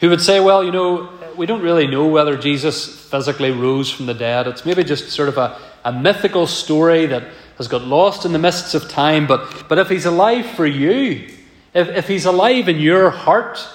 Who 0.00 0.10
would 0.10 0.20
say, 0.20 0.40
well, 0.40 0.64
you 0.64 0.72
know, 0.72 1.10
we 1.36 1.46
don't 1.46 1.62
really 1.62 1.86
know 1.86 2.08
whether 2.08 2.36
Jesus 2.36 3.08
physically 3.08 3.50
rose 3.50 3.90
from 3.90 4.06
the 4.06 4.14
dead. 4.14 4.46
It's 4.46 4.64
maybe 4.64 4.84
just 4.84 5.10
sort 5.10 5.28
of 5.28 5.38
a, 5.38 5.58
a 5.84 5.92
mythical 5.92 6.46
story 6.46 7.06
that 7.06 7.24
has 7.58 7.68
got 7.68 7.82
lost 7.82 8.24
in 8.24 8.32
the 8.32 8.38
mists 8.38 8.74
of 8.74 8.88
time. 8.88 9.26
But, 9.26 9.68
but 9.68 9.78
if 9.78 9.88
he's 9.88 10.06
alive 10.06 10.46
for 10.46 10.66
you, 10.66 11.33
if, 11.74 11.88
if 11.88 12.08
he's 12.08 12.24
alive 12.24 12.68
in 12.68 12.78
your 12.78 13.10
heart, 13.10 13.66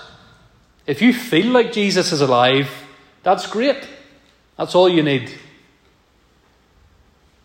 if 0.88 1.02
you 1.02 1.14
feel 1.14 1.48
like 1.48 1.72
Jesus 1.74 2.12
is 2.12 2.22
alive, 2.22 2.70
that's 3.22 3.46
great. 3.46 3.88
That's 4.58 4.74
all 4.74 4.90
you 4.90 5.04
need. 5.04 5.32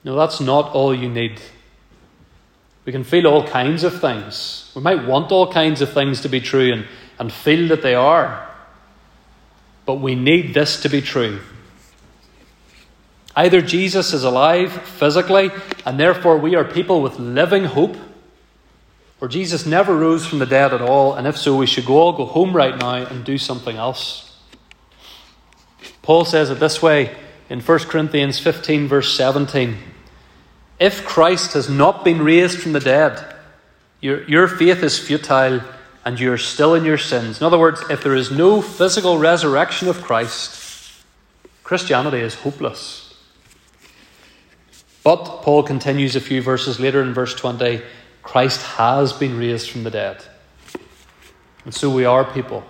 No, 0.04 0.16
that's 0.16 0.40
not 0.40 0.72
all 0.72 0.94
you 0.94 1.08
need. 1.08 1.40
We 2.84 2.92
can 2.92 3.04
feel 3.04 3.26
all 3.26 3.46
kinds 3.46 3.82
of 3.82 4.00
things. 4.00 4.70
We 4.74 4.82
might 4.82 5.06
want 5.06 5.32
all 5.32 5.52
kinds 5.52 5.80
of 5.80 5.92
things 5.92 6.20
to 6.20 6.28
be 6.28 6.40
true 6.40 6.72
and, 6.72 6.86
and 7.18 7.32
feel 7.32 7.68
that 7.68 7.82
they 7.82 7.94
are. 7.94 8.48
But 9.86 9.96
we 9.96 10.14
need 10.14 10.54
this 10.54 10.80
to 10.82 10.88
be 10.88 11.00
true. 11.00 11.40
Either 13.36 13.60
Jesus 13.60 14.12
is 14.12 14.22
alive 14.22 14.72
physically, 14.72 15.50
and 15.84 15.98
therefore 15.98 16.38
we 16.38 16.54
are 16.54 16.64
people 16.64 17.02
with 17.02 17.18
living 17.18 17.64
hope, 17.64 17.96
or 19.20 19.28
Jesus 19.28 19.64
never 19.64 19.96
rose 19.96 20.26
from 20.26 20.38
the 20.38 20.46
dead 20.46 20.74
at 20.74 20.82
all, 20.82 21.14
and 21.14 21.26
if 21.26 21.36
so, 21.36 21.56
we 21.56 21.66
should 21.66 21.88
all 21.88 22.12
go 22.12 22.26
home 22.26 22.54
right 22.54 22.76
now 22.76 22.94
and 22.94 23.24
do 23.24 23.38
something 23.38 23.76
else. 23.76 24.38
Paul 26.02 26.24
says 26.24 26.50
it 26.50 26.60
this 26.60 26.82
way 26.82 27.14
in 27.48 27.60
1 27.60 27.78
Corinthians 27.80 28.38
15, 28.38 28.88
verse 28.88 29.16
17 29.16 29.78
If 30.78 31.04
Christ 31.04 31.54
has 31.54 31.70
not 31.70 32.04
been 32.04 32.22
raised 32.22 32.60
from 32.60 32.72
the 32.72 32.80
dead, 32.80 33.34
your, 34.00 34.22
your 34.24 34.48
faith 34.48 34.82
is 34.82 34.98
futile 34.98 35.62
and 36.04 36.20
you're 36.20 36.36
still 36.36 36.74
in 36.74 36.84
your 36.84 36.98
sins. 36.98 37.40
In 37.40 37.46
other 37.46 37.58
words, 37.58 37.82
if 37.88 38.02
there 38.02 38.14
is 38.14 38.30
no 38.30 38.60
physical 38.60 39.18
resurrection 39.18 39.88
of 39.88 40.02
Christ, 40.02 41.02
Christianity 41.62 42.18
is 42.18 42.34
hopeless. 42.34 43.14
But 45.02 45.42
Paul 45.42 45.62
continues 45.62 46.16
a 46.16 46.20
few 46.20 46.42
verses 46.42 46.78
later 46.78 47.00
in 47.02 47.14
verse 47.14 47.34
20 47.34 47.80
Christ 48.24 48.62
has 48.62 49.12
been 49.12 49.38
raised 49.38 49.70
from 49.70 49.84
the 49.84 49.90
dead. 49.90 50.24
And 51.64 51.72
so 51.72 51.88
we 51.88 52.04
are 52.04 52.24
people 52.24 52.64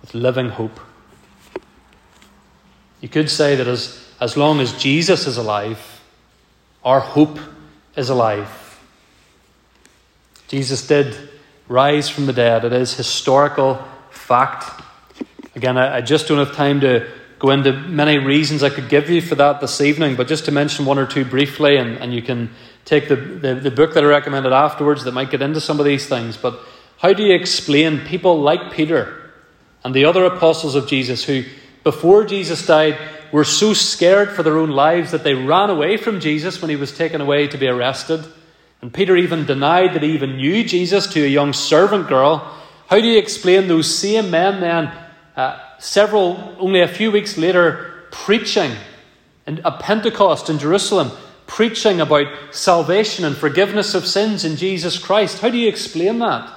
with 0.00 0.14
living 0.14 0.48
hope. 0.48 0.80
You 3.00 3.08
could 3.08 3.30
say 3.30 3.54
that 3.54 3.68
as, 3.68 4.04
as 4.20 4.36
long 4.36 4.60
as 4.60 4.72
Jesus 4.72 5.26
is 5.26 5.36
alive, 5.36 6.00
our 6.84 7.00
hope 7.00 7.38
is 7.96 8.08
alive. 8.08 8.80
Jesus 10.48 10.86
did 10.86 11.16
rise 11.68 12.08
from 12.08 12.26
the 12.26 12.32
dead. 12.32 12.64
It 12.64 12.72
is 12.72 12.94
historical 12.94 13.84
fact. 14.10 14.82
Again, 15.54 15.76
I, 15.76 15.98
I 15.98 16.00
just 16.00 16.26
don't 16.28 16.38
have 16.38 16.56
time 16.56 16.80
to 16.80 17.08
go 17.38 17.50
into 17.50 17.72
many 17.72 18.18
reasons 18.18 18.62
I 18.62 18.70
could 18.70 18.88
give 18.88 19.08
you 19.08 19.20
for 19.20 19.36
that 19.36 19.60
this 19.60 19.80
evening, 19.80 20.16
but 20.16 20.26
just 20.26 20.46
to 20.46 20.52
mention 20.52 20.84
one 20.84 20.98
or 20.98 21.06
two 21.06 21.24
briefly, 21.24 21.76
and, 21.76 21.98
and 21.98 22.12
you 22.12 22.22
can 22.22 22.50
take 22.88 23.08
the, 23.08 23.16
the, 23.16 23.54
the 23.54 23.70
book 23.70 23.92
that 23.92 24.02
I 24.02 24.06
recommended 24.06 24.50
afterwards 24.50 25.04
that 25.04 25.12
might 25.12 25.30
get 25.30 25.42
into 25.42 25.60
some 25.60 25.78
of 25.78 25.84
these 25.84 26.06
things. 26.06 26.38
But 26.38 26.58
how 26.96 27.12
do 27.12 27.22
you 27.22 27.34
explain 27.34 28.00
people 28.00 28.40
like 28.40 28.72
Peter 28.72 29.30
and 29.84 29.94
the 29.94 30.06
other 30.06 30.24
apostles 30.24 30.74
of 30.74 30.88
Jesus 30.88 31.22
who, 31.24 31.44
before 31.84 32.24
Jesus 32.24 32.66
died, 32.66 32.98
were 33.30 33.44
so 33.44 33.74
scared 33.74 34.30
for 34.30 34.42
their 34.42 34.56
own 34.56 34.70
lives 34.70 35.10
that 35.10 35.22
they 35.22 35.34
ran 35.34 35.68
away 35.68 35.98
from 35.98 36.18
Jesus 36.18 36.62
when 36.62 36.70
he 36.70 36.76
was 36.76 36.96
taken 36.96 37.20
away 37.20 37.46
to 37.48 37.58
be 37.58 37.68
arrested? 37.68 38.24
And 38.80 38.92
Peter 38.92 39.16
even 39.16 39.44
denied 39.44 39.92
that 39.92 40.02
he 40.02 40.12
even 40.12 40.36
knew 40.36 40.64
Jesus 40.64 41.06
to 41.08 41.22
a 41.22 41.28
young 41.28 41.52
servant 41.52 42.08
girl. 42.08 42.38
How 42.86 42.98
do 42.98 43.06
you 43.06 43.18
explain 43.18 43.68
those 43.68 43.94
same 43.94 44.30
men 44.30 44.62
then? 44.62 44.90
Uh, 45.36 45.60
several, 45.78 46.56
only 46.58 46.80
a 46.80 46.88
few 46.88 47.12
weeks 47.12 47.36
later, 47.36 48.06
preaching 48.10 48.72
at 49.46 49.80
Pentecost 49.80 50.48
in 50.48 50.58
Jerusalem, 50.58 51.10
preaching 51.48 52.00
about 52.00 52.26
salvation 52.54 53.24
and 53.24 53.36
forgiveness 53.36 53.94
of 53.94 54.06
sins 54.06 54.44
in 54.44 54.54
Jesus 54.54 54.98
Christ. 54.98 55.40
How 55.40 55.48
do 55.48 55.58
you 55.58 55.66
explain 55.66 56.20
that? 56.20 56.48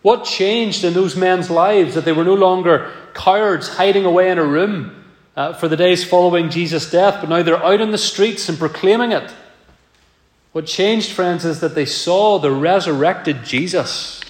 What 0.00 0.24
changed 0.24 0.82
in 0.82 0.94
those 0.94 1.14
men's 1.14 1.50
lives 1.50 1.94
that 1.94 2.04
they 2.04 2.10
were 2.10 2.24
no 2.24 2.34
longer 2.34 2.90
cowards 3.14 3.68
hiding 3.68 4.04
away 4.04 4.30
in 4.30 4.38
a 4.38 4.44
room 4.44 5.04
uh, 5.36 5.52
for 5.52 5.68
the 5.68 5.76
days 5.76 6.02
following 6.02 6.50
Jesus' 6.50 6.90
death, 6.90 7.18
but 7.20 7.28
now 7.28 7.42
they're 7.42 7.62
out 7.62 7.80
in 7.80 7.92
the 7.92 7.98
streets 7.98 8.48
and 8.48 8.58
proclaiming 8.58 9.12
it? 9.12 9.30
What 10.52 10.66
changed, 10.66 11.12
friends, 11.12 11.44
is 11.44 11.60
that 11.60 11.74
they 11.74 11.86
saw 11.86 12.38
the 12.38 12.50
resurrected 12.50 13.44
Jesus. 13.44 14.20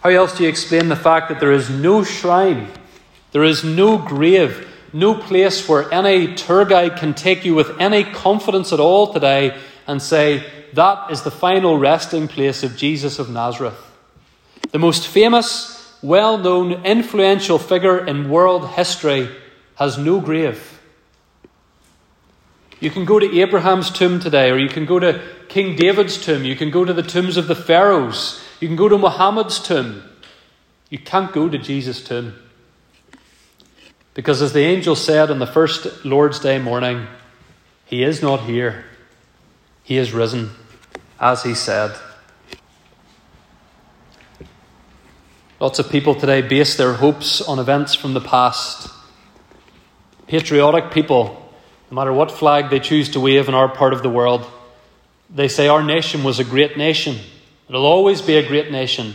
How 0.00 0.10
else 0.10 0.36
do 0.36 0.44
you 0.44 0.48
explain 0.48 0.88
the 0.88 0.96
fact 0.96 1.28
that 1.28 1.40
there 1.40 1.52
is 1.52 1.68
no 1.68 2.04
shrine, 2.04 2.68
there 3.32 3.44
is 3.44 3.64
no 3.64 3.98
grave 3.98 4.68
no 4.94 5.14
place 5.14 5.68
where 5.68 5.92
any 5.92 6.34
tour 6.34 6.64
guide 6.64 6.96
can 6.96 7.12
take 7.12 7.44
you 7.44 7.54
with 7.54 7.80
any 7.80 8.04
confidence 8.04 8.72
at 8.72 8.80
all 8.80 9.12
today 9.12 9.58
and 9.86 10.00
say, 10.00 10.44
that 10.72 11.10
is 11.10 11.22
the 11.22 11.30
final 11.30 11.78
resting 11.78 12.28
place 12.28 12.62
of 12.62 12.76
Jesus 12.76 13.18
of 13.18 13.28
Nazareth. 13.28 13.78
The 14.70 14.78
most 14.78 15.06
famous, 15.06 15.98
well 16.02 16.38
known, 16.38 16.84
influential 16.84 17.58
figure 17.58 18.06
in 18.06 18.30
world 18.30 18.70
history 18.70 19.28
has 19.74 19.98
no 19.98 20.20
grave. 20.20 20.80
You 22.80 22.90
can 22.90 23.04
go 23.04 23.18
to 23.18 23.40
Abraham's 23.40 23.90
tomb 23.90 24.20
today, 24.20 24.50
or 24.50 24.58
you 24.58 24.68
can 24.68 24.84
go 24.84 24.98
to 24.98 25.22
King 25.48 25.76
David's 25.76 26.22
tomb, 26.22 26.44
you 26.44 26.56
can 26.56 26.70
go 26.70 26.84
to 26.84 26.92
the 26.92 27.02
tombs 27.02 27.36
of 27.36 27.46
the 27.48 27.54
pharaohs, 27.54 28.42
you 28.60 28.68
can 28.68 28.76
go 28.76 28.88
to 28.88 28.98
Muhammad's 28.98 29.58
tomb. 29.58 30.02
You 30.90 30.98
can't 30.98 31.32
go 31.32 31.48
to 31.48 31.58
Jesus' 31.58 32.04
tomb. 32.04 32.34
Because 34.14 34.40
as 34.40 34.52
the 34.52 34.64
angel 34.64 34.94
said 34.94 35.30
on 35.30 35.40
the 35.40 35.46
first 35.46 36.04
Lord's 36.04 36.38
Day 36.38 36.58
morning, 36.58 37.08
He 37.84 38.04
is 38.04 38.22
not 38.22 38.42
here. 38.42 38.84
He 39.82 39.98
is 39.98 40.12
risen, 40.12 40.50
as 41.20 41.42
He 41.42 41.54
said. 41.54 41.96
Lots 45.60 45.78
of 45.78 45.90
people 45.90 46.14
today 46.14 46.42
base 46.42 46.76
their 46.76 46.94
hopes 46.94 47.40
on 47.40 47.58
events 47.58 47.94
from 47.94 48.14
the 48.14 48.20
past. 48.20 48.88
Patriotic 50.26 50.90
people, 50.92 51.52
no 51.90 51.94
matter 51.94 52.12
what 52.12 52.30
flag 52.30 52.70
they 52.70 52.80
choose 52.80 53.08
to 53.10 53.20
wave 53.20 53.48
in 53.48 53.54
our 53.54 53.68
part 53.68 53.92
of 53.92 54.02
the 54.02 54.10
world, 54.10 54.46
they 55.28 55.48
say 55.48 55.66
our 55.66 55.82
nation 55.82 56.22
was 56.22 56.38
a 56.38 56.44
great 56.44 56.76
nation. 56.76 57.18
It'll 57.68 57.86
always 57.86 58.22
be 58.22 58.36
a 58.36 58.46
great 58.46 58.70
nation. 58.70 59.14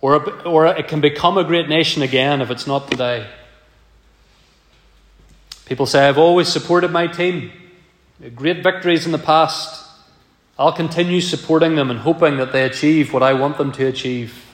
Or, 0.00 0.46
or 0.46 0.66
it 0.66 0.88
can 0.88 1.00
become 1.00 1.38
a 1.38 1.44
great 1.44 1.68
nation 1.68 2.02
again 2.02 2.40
if 2.42 2.50
it's 2.50 2.66
not 2.66 2.90
today. 2.90 3.26
People 5.66 5.84
say, 5.84 6.08
I've 6.08 6.16
always 6.16 6.48
supported 6.48 6.92
my 6.92 7.08
team. 7.08 7.50
Great 8.34 8.62
victories 8.62 9.04
in 9.04 9.12
the 9.12 9.18
past. 9.18 9.84
I'll 10.58 10.72
continue 10.72 11.20
supporting 11.20 11.74
them 11.74 11.90
and 11.90 11.98
hoping 11.98 12.38
that 12.38 12.52
they 12.52 12.62
achieve 12.62 13.12
what 13.12 13.22
I 13.22 13.34
want 13.34 13.58
them 13.58 13.72
to 13.72 13.84
achieve. 13.84 14.46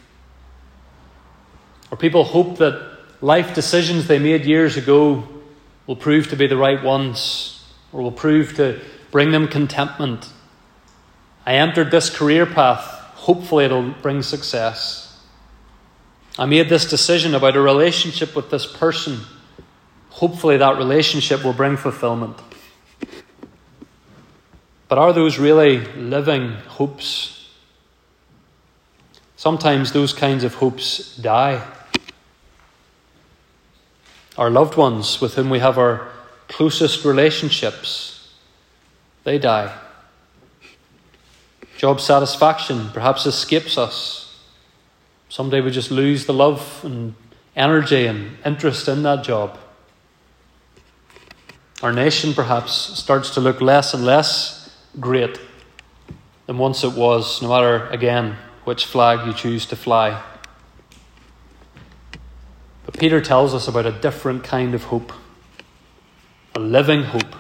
Or 1.91 1.99
people 1.99 2.25
hope 2.25 2.59
that 2.59 2.99
life 3.21 3.55
decisions 3.55 4.09
they 4.09 4.19
made 4.19 4.47
years 4.47 4.79
ago 4.79 5.29
will 5.87 5.97
prove 5.97 6.29
to 6.31 6.37
be 6.37 6.47
the 6.47 6.57
right 6.57 6.83
ones 6.83 7.63
or 7.93 8.01
will 8.01 8.11
prove 8.11 8.57
to 8.57 8.81
bring 9.11 9.33
them 9.33 9.47
contentment. 9.47 10.33
I 11.45 11.57
entered 11.57 11.91
this 11.91 12.09
career 12.09 12.47
path, 12.47 12.85
hopefully, 13.15 13.67
it'll 13.67 13.91
bring 13.91 14.23
success. 14.23 15.21
I 16.39 16.47
made 16.47 16.71
this 16.71 16.89
decision 16.89 17.35
about 17.35 17.57
a 17.57 17.61
relationship 17.61 18.35
with 18.35 18.49
this 18.49 18.65
person 18.65 19.21
hopefully 20.23 20.57
that 20.57 20.79
relationship 20.79 21.43
will 21.43 21.53
bring 21.53 21.77
fulfillment. 21.77 22.37
But 24.87 24.97
are 24.97 25.13
those 25.13 25.37
really 25.37 25.79
living 25.97 26.53
hopes? 26.79 27.49
Sometimes 29.35 29.91
those 29.91 30.13
kinds 30.13 30.45
of 30.45 30.55
hopes 30.55 31.17
die. 31.17 31.67
Our 34.39 34.49
loved 34.49 34.77
ones 34.77 35.21
with 35.21 35.35
whom 35.35 35.51
we 35.51 35.59
have 35.59 35.77
our 35.77 36.09
closest 36.47 37.05
relationships, 37.05 38.33
they 39.25 39.41
die. 39.41 39.77
Job 41.79 42.01
satisfaction 42.01 42.91
perhaps 42.95 43.27
escapes 43.27 43.77
us. 43.77 44.39
Someday 45.29 45.61
we 45.61 45.73
just 45.73 45.91
lose 45.91 46.27
the 46.27 46.33
love 46.33 46.81
and 46.85 47.17
energy 47.57 48.07
and 48.07 48.37
interest 48.47 48.87
in 48.87 49.03
that 49.03 49.25
job. 49.25 49.59
Our 51.83 51.93
nation 51.93 52.33
perhaps 52.33 52.73
starts 52.73 53.31
to 53.31 53.41
look 53.41 53.61
less 53.61 53.93
and 53.93 54.05
less 54.05 54.71
great 55.01 55.41
than 56.47 56.57
once 56.57 56.85
it 56.85 56.93
was, 56.93 57.43
no 57.43 57.49
matter, 57.49 57.89
again, 57.89 58.37
which 58.63 58.87
flag 58.87 59.27
you 59.27 59.33
choose 59.33 59.67
to 59.67 59.75
fly. 59.75 60.23
But 62.87 62.97
Peter 62.99 63.21
tells 63.21 63.53
us 63.53 63.67
about 63.67 63.85
a 63.87 63.91
different 63.91 64.45
kind 64.45 64.77
of 64.77 64.85
hope, 64.85 65.13
a 66.55 66.61
living 66.61 67.03
hope. 67.03 67.35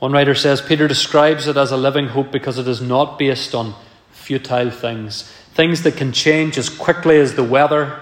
One 0.00 0.10
writer 0.10 0.34
says 0.34 0.60
Peter 0.60 0.88
describes 0.88 1.46
it 1.46 1.56
as 1.56 1.70
a 1.70 1.76
living 1.76 2.08
hope 2.08 2.32
because 2.32 2.58
it 2.58 2.66
is 2.66 2.80
not 2.80 3.20
based 3.20 3.54
on 3.54 3.74
futile 4.10 4.72
things, 4.72 5.30
things 5.54 5.84
that 5.84 5.96
can 5.96 6.10
change 6.10 6.58
as 6.58 6.68
quickly 6.68 7.20
as 7.20 7.36
the 7.36 7.44
weather 7.44 8.00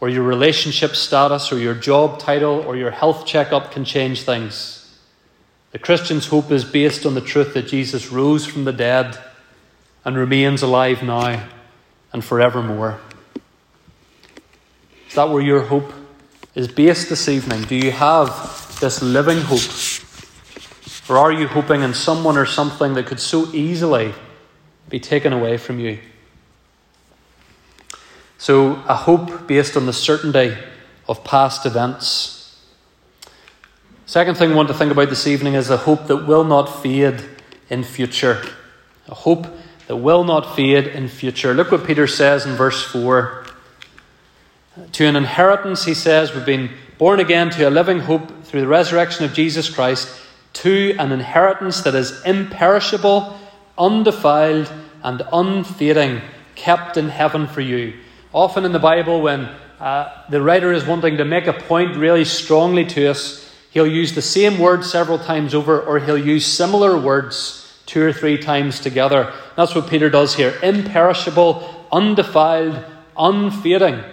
or 0.00 0.08
your 0.08 0.22
relationship 0.22 0.96
status, 0.96 1.52
or 1.52 1.58
your 1.58 1.74
job 1.74 2.18
title, 2.18 2.60
or 2.66 2.76
your 2.76 2.90
health 2.90 3.26
checkup 3.26 3.70
can 3.70 3.84
change 3.84 4.22
things. 4.22 4.98
The 5.72 5.78
Christian's 5.78 6.26
hope 6.26 6.50
is 6.50 6.64
based 6.64 7.06
on 7.06 7.14
the 7.14 7.20
truth 7.20 7.54
that 7.54 7.68
Jesus 7.68 8.10
rose 8.10 8.46
from 8.46 8.64
the 8.64 8.72
dead 8.72 9.18
and 10.04 10.16
remains 10.16 10.62
alive 10.62 11.02
now 11.02 11.46
and 12.12 12.24
forevermore. 12.24 12.98
Is 15.08 15.14
that 15.14 15.28
where 15.28 15.42
your 15.42 15.62
hope 15.62 15.92
is 16.54 16.66
based 16.66 17.08
this 17.08 17.28
evening? 17.28 17.62
Do 17.62 17.76
you 17.76 17.90
have 17.90 18.78
this 18.80 19.02
living 19.02 19.40
hope? 19.42 19.60
Or 21.08 21.18
are 21.18 21.32
you 21.32 21.46
hoping 21.46 21.82
in 21.82 21.94
someone 21.94 22.38
or 22.38 22.46
something 22.46 22.94
that 22.94 23.06
could 23.06 23.20
so 23.20 23.52
easily 23.52 24.14
be 24.88 25.00
taken 25.00 25.32
away 25.32 25.56
from 25.56 25.78
you? 25.78 25.98
So, 28.40 28.82
a 28.88 28.94
hope 28.94 29.46
based 29.46 29.76
on 29.76 29.84
the 29.84 29.92
certainty 29.92 30.56
of 31.06 31.22
past 31.24 31.66
events. 31.66 32.58
Second 34.06 34.38
thing 34.38 34.52
I 34.52 34.54
want 34.54 34.68
to 34.68 34.74
think 34.74 34.90
about 34.90 35.10
this 35.10 35.26
evening 35.26 35.52
is 35.52 35.68
a 35.68 35.76
hope 35.76 36.06
that 36.06 36.26
will 36.26 36.44
not 36.44 36.82
fade 36.82 37.22
in 37.68 37.84
future. 37.84 38.42
A 39.08 39.14
hope 39.14 39.46
that 39.88 39.96
will 39.96 40.24
not 40.24 40.56
fade 40.56 40.86
in 40.86 41.06
future. 41.08 41.52
Look 41.52 41.70
what 41.70 41.86
Peter 41.86 42.06
says 42.06 42.46
in 42.46 42.54
verse 42.54 42.82
4. 42.82 43.44
To 44.92 45.04
an 45.04 45.16
inheritance, 45.16 45.84
he 45.84 45.92
says, 45.92 46.34
we've 46.34 46.46
been 46.46 46.70
born 46.96 47.20
again 47.20 47.50
to 47.50 47.68
a 47.68 47.70
living 47.70 47.98
hope 47.98 48.44
through 48.44 48.62
the 48.62 48.68
resurrection 48.68 49.26
of 49.26 49.34
Jesus 49.34 49.68
Christ, 49.68 50.08
to 50.54 50.96
an 50.98 51.12
inheritance 51.12 51.82
that 51.82 51.94
is 51.94 52.24
imperishable, 52.24 53.38
undefiled, 53.76 54.72
and 55.02 55.20
unfading, 55.30 56.22
kept 56.54 56.96
in 56.96 57.10
heaven 57.10 57.46
for 57.46 57.60
you. 57.60 57.92
Often 58.32 58.64
in 58.64 58.72
the 58.72 58.78
Bible, 58.78 59.22
when 59.22 59.48
uh, 59.80 60.24
the 60.28 60.40
writer 60.40 60.72
is 60.72 60.84
wanting 60.84 61.16
to 61.16 61.24
make 61.24 61.46
a 61.46 61.52
point 61.52 61.96
really 61.96 62.24
strongly 62.24 62.84
to 62.86 63.10
us, 63.10 63.52
he'll 63.70 63.86
use 63.86 64.14
the 64.14 64.22
same 64.22 64.58
word 64.58 64.84
several 64.84 65.18
times 65.18 65.54
over, 65.54 65.80
or 65.80 65.98
he'll 65.98 66.16
use 66.16 66.46
similar 66.46 66.98
words 66.98 67.82
two 67.86 68.02
or 68.02 68.12
three 68.12 68.38
times 68.38 68.78
together. 68.78 69.32
That's 69.56 69.74
what 69.74 69.90
Peter 69.90 70.08
does 70.08 70.36
here 70.36 70.56
imperishable, 70.62 71.86
undefiled, 71.90 72.84
unfading. 73.18 74.04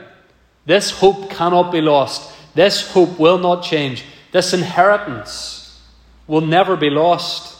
This 0.65 0.89
hope 0.89 1.29
cannot 1.29 1.71
be 1.71 1.81
lost. 1.81 2.33
This 2.55 2.91
hope 2.91 3.19
will 3.19 3.37
not 3.37 3.63
change. 3.63 4.03
This 4.31 4.51
inheritance 4.53 5.79
will 6.25 6.41
never 6.41 6.75
be 6.75 6.89
lost. 6.89 7.56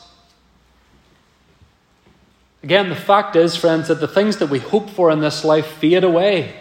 Again, 2.63 2.89
the 2.89 2.95
fact 2.95 3.35
is, 3.35 3.55
friends, 3.55 3.87
that 3.87 3.99
the 3.99 4.07
things 4.07 4.37
that 4.37 4.49
we 4.49 4.59
hope 4.59 4.89
for 4.89 5.11
in 5.11 5.19
this 5.19 5.45
life 5.45 5.67
fade 5.67 6.03
away. 6.03 6.55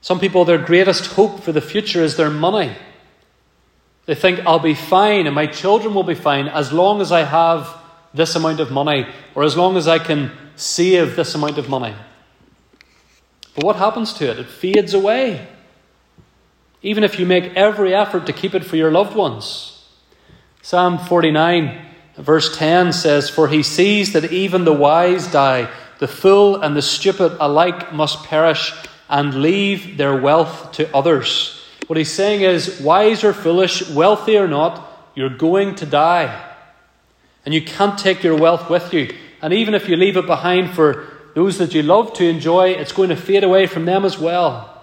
Some 0.00 0.20
people, 0.20 0.44
their 0.44 0.58
greatest 0.58 1.12
hope 1.12 1.42
for 1.42 1.52
the 1.52 1.62
future 1.62 2.02
is 2.02 2.16
their 2.16 2.30
money. 2.30 2.76
They 4.06 4.14
think, 4.14 4.40
I'll 4.46 4.58
be 4.58 4.74
fine 4.74 5.26
and 5.26 5.34
my 5.34 5.46
children 5.46 5.94
will 5.94 6.02
be 6.02 6.14
fine 6.14 6.46
as 6.46 6.72
long 6.72 7.00
as 7.00 7.10
I 7.10 7.22
have 7.22 7.74
this 8.12 8.36
amount 8.36 8.60
of 8.60 8.70
money 8.70 9.06
or 9.34 9.44
as 9.44 9.56
long 9.56 9.76
as 9.76 9.88
I 9.88 9.98
can 9.98 10.30
save 10.56 11.16
this 11.16 11.34
amount 11.34 11.56
of 11.56 11.68
money. 11.68 11.94
But 13.54 13.64
what 13.64 13.76
happens 13.76 14.12
to 14.14 14.30
it? 14.30 14.38
It 14.38 14.48
fades 14.48 14.92
away. 14.92 15.48
Even 16.82 17.02
if 17.02 17.18
you 17.18 17.24
make 17.24 17.54
every 17.56 17.94
effort 17.94 18.26
to 18.26 18.32
keep 18.32 18.54
it 18.54 18.64
for 18.64 18.76
your 18.76 18.92
loved 18.92 19.16
ones. 19.16 19.86
Psalm 20.60 20.98
49 20.98 21.93
Verse 22.16 22.56
10 22.56 22.92
says, 22.92 23.28
For 23.28 23.48
he 23.48 23.62
sees 23.62 24.12
that 24.12 24.32
even 24.32 24.64
the 24.64 24.72
wise 24.72 25.26
die, 25.26 25.70
the 25.98 26.08
fool 26.08 26.60
and 26.62 26.76
the 26.76 26.82
stupid 26.82 27.36
alike 27.40 27.92
must 27.92 28.24
perish 28.24 28.72
and 29.08 29.42
leave 29.42 29.96
their 29.96 30.20
wealth 30.20 30.72
to 30.72 30.94
others. 30.94 31.60
What 31.86 31.96
he's 31.96 32.12
saying 32.12 32.42
is, 32.42 32.80
wise 32.80 33.24
or 33.24 33.32
foolish, 33.32 33.88
wealthy 33.90 34.36
or 34.36 34.48
not, 34.48 35.12
you're 35.14 35.28
going 35.28 35.74
to 35.76 35.86
die. 35.86 36.52
And 37.44 37.52
you 37.52 37.62
can't 37.62 37.98
take 37.98 38.22
your 38.22 38.36
wealth 38.36 38.70
with 38.70 38.94
you. 38.94 39.14
And 39.42 39.52
even 39.52 39.74
if 39.74 39.88
you 39.88 39.96
leave 39.96 40.16
it 40.16 40.26
behind 40.26 40.70
for 40.70 41.06
those 41.34 41.58
that 41.58 41.74
you 41.74 41.82
love 41.82 42.14
to 42.14 42.24
enjoy, 42.24 42.70
it's 42.70 42.92
going 42.92 43.10
to 43.10 43.16
fade 43.16 43.44
away 43.44 43.66
from 43.66 43.84
them 43.84 44.04
as 44.04 44.18
well. 44.18 44.82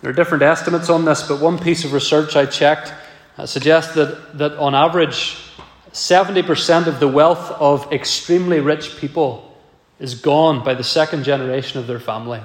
There 0.00 0.10
are 0.10 0.14
different 0.14 0.44
estimates 0.44 0.88
on 0.88 1.04
this, 1.04 1.26
but 1.26 1.40
one 1.40 1.58
piece 1.58 1.84
of 1.84 1.92
research 1.92 2.36
I 2.36 2.46
checked 2.46 2.94
Uh, 3.38 3.46
suggests 3.46 3.94
that, 3.94 4.36
that 4.36 4.52
on 4.54 4.74
average, 4.74 5.36
70% 5.92 6.88
of 6.88 6.98
the 6.98 7.06
wealth 7.06 7.52
of 7.52 7.92
extremely 7.92 8.58
rich 8.58 8.96
people 8.98 9.56
is 10.00 10.16
gone 10.16 10.64
by 10.64 10.74
the 10.74 10.82
second 10.82 11.22
generation 11.22 11.78
of 11.78 11.86
their 11.86 12.00
family. 12.00 12.40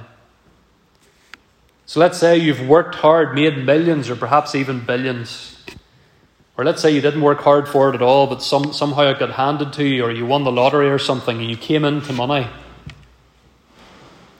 So 1.87 1.99
let's 1.99 2.19
say 2.19 2.37
you've 2.37 2.67
worked 2.67 2.95
hard, 2.95 3.33
made 3.33 3.65
millions, 3.65 4.09
or 4.09 4.15
perhaps 4.15 4.53
even 4.53 4.85
billions. 4.85 5.57
Or 6.57 6.63
let's 6.63 6.81
say 6.81 6.91
you 6.91 7.01
didn't 7.01 7.21
work 7.21 7.41
hard 7.41 7.67
for 7.67 7.89
it 7.89 7.95
at 7.95 8.01
all, 8.03 8.27
but 8.27 8.43
some, 8.43 8.71
somehow 8.71 9.09
it 9.09 9.19
got 9.19 9.31
handed 9.31 9.73
to 9.73 9.83
you, 9.83 10.03
or 10.03 10.11
you 10.11 10.27
won 10.27 10.43
the 10.43 10.51
lottery 10.51 10.89
or 10.89 10.99
something, 10.99 11.39
and 11.39 11.49
you 11.49 11.57
came 11.57 11.83
into 11.83 12.13
money. 12.13 12.47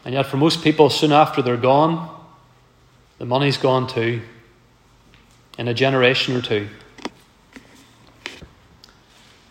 And 0.06 0.13
yet, 0.13 0.28
for 0.28 0.38
most 0.38 0.63
people, 0.63 0.89
soon 0.89 1.12
after 1.12 1.42
they're 1.42 1.58
gone, 1.58 2.10
the 3.18 3.26
money's 3.26 3.58
gone 3.58 3.88
too, 3.88 4.22
in 5.58 5.68
a 5.68 5.74
generation 5.74 6.36
or 6.36 6.42
two. 6.42 6.68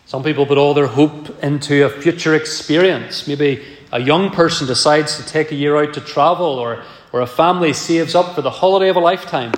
Some 0.05 0.23
people 0.23 0.45
put 0.45 0.57
all 0.57 0.73
their 0.73 0.87
hope 0.87 1.43
into 1.43 1.85
a 1.85 1.89
future 1.89 2.35
experience. 2.35 3.27
Maybe 3.27 3.63
a 3.91 3.99
young 3.99 4.29
person 4.29 4.67
decides 4.67 5.17
to 5.17 5.25
take 5.25 5.51
a 5.51 5.55
year 5.55 5.75
out 5.75 5.93
to 5.95 6.01
travel, 6.01 6.45
or, 6.45 6.83
or 7.11 7.21
a 7.21 7.27
family 7.27 7.73
saves 7.73 8.13
up 8.13 8.35
for 8.35 8.41
the 8.41 8.51
holiday 8.51 8.89
of 8.89 8.95
a 8.95 8.99
lifetime. 8.99 9.53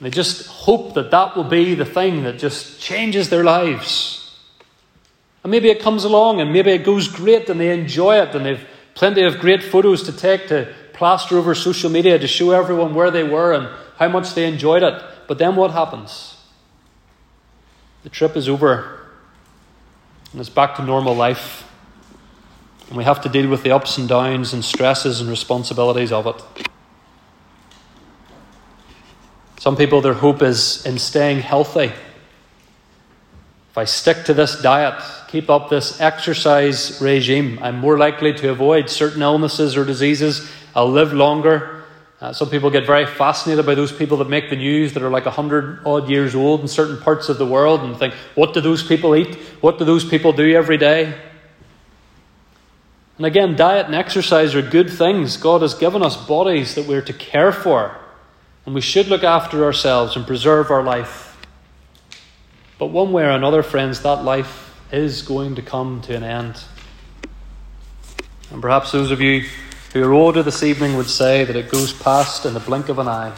They 0.00 0.10
just 0.10 0.46
hope 0.46 0.94
that 0.94 1.10
that 1.10 1.36
will 1.36 1.44
be 1.44 1.74
the 1.74 1.84
thing 1.84 2.24
that 2.24 2.38
just 2.38 2.80
changes 2.80 3.28
their 3.28 3.44
lives. 3.44 4.36
And 5.42 5.50
maybe 5.50 5.70
it 5.70 5.80
comes 5.80 6.04
along 6.04 6.40
and 6.40 6.52
maybe 6.52 6.70
it 6.70 6.84
goes 6.84 7.08
great 7.08 7.48
and 7.48 7.60
they 7.60 7.72
enjoy 7.72 8.20
it 8.20 8.34
and 8.34 8.46
they've 8.46 8.66
plenty 8.94 9.22
of 9.22 9.38
great 9.38 9.62
photos 9.62 10.02
to 10.04 10.12
take 10.12 10.48
to 10.48 10.72
plaster 10.92 11.38
over 11.38 11.54
social 11.54 11.90
media 11.90 12.18
to 12.18 12.26
show 12.26 12.50
everyone 12.50 12.94
where 12.94 13.10
they 13.10 13.24
were 13.24 13.52
and 13.52 13.68
how 14.02 14.08
much 14.08 14.34
they 14.34 14.46
enjoyed 14.46 14.82
it. 14.82 15.00
But 15.28 15.38
then 15.38 15.54
what 15.54 15.70
happens? 15.70 16.36
The 18.02 18.08
trip 18.08 18.36
is 18.36 18.48
over 18.48 19.00
and 20.32 20.40
it's 20.40 20.50
back 20.50 20.74
to 20.76 20.82
normal 20.82 21.14
life. 21.14 21.68
And 22.88 22.96
we 22.96 23.04
have 23.04 23.20
to 23.22 23.28
deal 23.28 23.48
with 23.48 23.62
the 23.62 23.70
ups 23.70 23.98
and 23.98 24.08
downs 24.08 24.52
and 24.52 24.64
stresses 24.64 25.20
and 25.20 25.30
responsibilities 25.30 26.10
of 26.10 26.26
it. 26.26 26.68
Some 29.60 29.76
people, 29.76 30.00
their 30.00 30.14
hope 30.14 30.42
is 30.42 30.84
in 30.84 30.98
staying 30.98 31.38
healthy. 31.38 31.92
If 33.70 33.78
I 33.78 33.84
stick 33.84 34.24
to 34.24 34.34
this 34.34 34.60
diet, 34.60 35.00
keep 35.28 35.48
up 35.48 35.70
this 35.70 36.00
exercise 36.00 37.00
regime, 37.00 37.60
I'm 37.62 37.78
more 37.78 37.96
likely 37.96 38.34
to 38.34 38.50
avoid 38.50 38.90
certain 38.90 39.22
illnesses 39.22 39.76
or 39.76 39.84
diseases. 39.84 40.50
I'll 40.74 40.90
live 40.90 41.12
longer. 41.12 41.81
Uh, 42.22 42.32
some 42.32 42.48
people 42.48 42.70
get 42.70 42.86
very 42.86 43.04
fascinated 43.04 43.66
by 43.66 43.74
those 43.74 43.90
people 43.90 44.18
that 44.18 44.28
make 44.28 44.48
the 44.48 44.54
news 44.54 44.92
that 44.92 45.02
are 45.02 45.10
like 45.10 45.24
100 45.24 45.80
odd 45.84 46.08
years 46.08 46.36
old 46.36 46.60
in 46.60 46.68
certain 46.68 46.96
parts 46.98 47.28
of 47.28 47.36
the 47.36 47.44
world 47.44 47.80
and 47.80 47.96
think, 47.96 48.14
what 48.36 48.54
do 48.54 48.60
those 48.60 48.80
people 48.80 49.16
eat? 49.16 49.34
What 49.60 49.76
do 49.76 49.84
those 49.84 50.04
people 50.04 50.32
do 50.32 50.54
every 50.54 50.78
day? 50.78 51.18
And 53.16 53.26
again, 53.26 53.56
diet 53.56 53.86
and 53.86 53.94
exercise 53.96 54.54
are 54.54 54.62
good 54.62 54.88
things. 54.88 55.36
God 55.36 55.62
has 55.62 55.74
given 55.74 56.00
us 56.00 56.16
bodies 56.16 56.76
that 56.76 56.86
we're 56.86 57.02
to 57.02 57.12
care 57.12 57.50
for. 57.50 57.98
And 58.66 58.74
we 58.76 58.80
should 58.80 59.08
look 59.08 59.24
after 59.24 59.64
ourselves 59.64 60.14
and 60.14 60.24
preserve 60.24 60.70
our 60.70 60.84
life. 60.84 61.36
But 62.78 62.86
one 62.86 63.10
way 63.10 63.24
or 63.24 63.30
another, 63.30 63.64
friends, 63.64 64.00
that 64.02 64.22
life 64.22 64.72
is 64.92 65.22
going 65.22 65.56
to 65.56 65.62
come 65.62 66.00
to 66.02 66.14
an 66.14 66.22
end. 66.22 66.62
And 68.52 68.62
perhaps 68.62 68.92
those 68.92 69.10
of 69.10 69.20
you 69.20 69.44
who 69.92 70.10
order 70.10 70.42
this 70.42 70.62
evening 70.62 70.96
would 70.96 71.08
say 71.08 71.44
that 71.44 71.54
it 71.54 71.70
goes 71.70 71.92
past 71.92 72.46
in 72.46 72.54
the 72.54 72.60
blink 72.60 72.88
of 72.88 72.98
an 72.98 73.08
eye. 73.08 73.34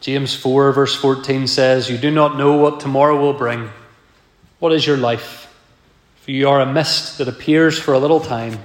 James 0.00 0.34
4, 0.34 0.72
verse 0.72 0.96
14 0.96 1.46
says, 1.46 1.90
You 1.90 1.98
do 1.98 2.10
not 2.10 2.38
know 2.38 2.56
what 2.56 2.80
tomorrow 2.80 3.20
will 3.20 3.34
bring. 3.34 3.68
What 4.58 4.72
is 4.72 4.86
your 4.86 4.96
life? 4.96 5.54
For 6.22 6.30
you 6.30 6.48
are 6.48 6.62
a 6.62 6.72
mist 6.72 7.18
that 7.18 7.28
appears 7.28 7.78
for 7.78 7.92
a 7.92 7.98
little 7.98 8.20
time 8.20 8.58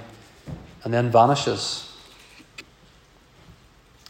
and 0.84 0.94
then 0.94 1.10
vanishes. 1.10 1.92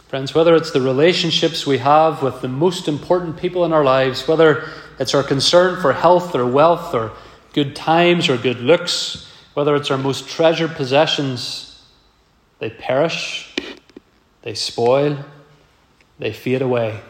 Friends, 0.07 0.33
whether 0.33 0.55
it's 0.55 0.71
the 0.71 0.81
relationships 0.81 1.67
we 1.67 1.79
have 1.79 2.23
with 2.23 2.41
the 2.41 2.47
most 2.47 2.87
important 2.87 3.37
people 3.37 3.65
in 3.65 3.73
our 3.73 3.83
lives, 3.83 4.29
whether 4.29 4.69
it's 5.01 5.13
our 5.13 5.25
concern 5.25 5.83
for 5.83 5.93
health 5.93 6.37
or 6.37 6.47
wealth 6.47 6.95
or 6.95 7.11
good 7.53 7.75
times 7.75 8.29
or 8.29 8.37
good 8.37 8.61
looks, 8.61 9.29
whether 9.55 9.75
it's 9.75 9.90
our 9.90 9.99
most 9.99 10.29
treasured 10.29 10.73
possessions, 10.73 11.83
they 12.59 12.71
perish, 12.71 13.55
they 14.43 14.55
spoil, 14.55 15.25
they 16.19 16.33
fade 16.33 16.62
away. 16.62 17.01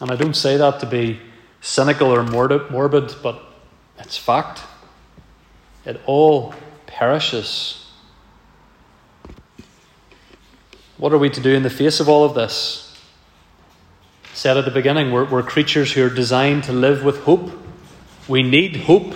And 0.00 0.10
I 0.10 0.16
don't 0.16 0.36
say 0.36 0.56
that 0.56 0.80
to 0.80 0.86
be 0.86 1.20
cynical 1.60 2.08
or 2.08 2.22
morbid, 2.22 3.14
but 3.22 3.42
it's 3.98 4.16
fact. 4.16 4.60
It 5.84 6.00
all 6.06 6.54
perishes. 6.86 7.86
What 10.98 11.12
are 11.12 11.18
we 11.18 11.30
to 11.30 11.40
do 11.40 11.54
in 11.54 11.62
the 11.62 11.70
face 11.70 12.00
of 12.00 12.08
all 12.08 12.24
of 12.24 12.34
this? 12.34 12.84
said 14.34 14.56
at 14.56 14.64
the 14.64 14.70
beginning, 14.70 15.12
we're, 15.12 15.24
we're 15.24 15.42
creatures 15.42 15.92
who 15.92 16.04
are 16.04 16.10
designed 16.10 16.64
to 16.64 16.72
live 16.72 17.04
with 17.04 17.22
hope. 17.22 17.50
We 18.26 18.42
need 18.42 18.76
hope. 18.76 19.14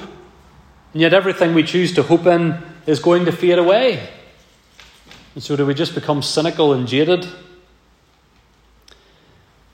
And 0.98 1.02
yet 1.02 1.14
everything 1.14 1.54
we 1.54 1.62
choose 1.62 1.92
to 1.92 2.02
hope 2.02 2.26
in 2.26 2.60
is 2.84 2.98
going 2.98 3.26
to 3.26 3.30
fade 3.30 3.60
away. 3.60 4.08
And 5.34 5.44
so 5.44 5.54
do 5.54 5.64
we 5.64 5.72
just 5.72 5.94
become 5.94 6.22
cynical 6.22 6.72
and 6.72 6.88
jaded? 6.88 7.24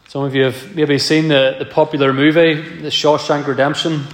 Some 0.06 0.22
of 0.22 0.34
you 0.34 0.42
have 0.42 0.76
maybe 0.76 0.98
seen 0.98 1.28
the, 1.28 1.56
the 1.58 1.64
popular 1.64 2.12
movie, 2.12 2.60
The 2.82 2.90
Shawshank 2.90 3.46
Redemption. 3.46 4.04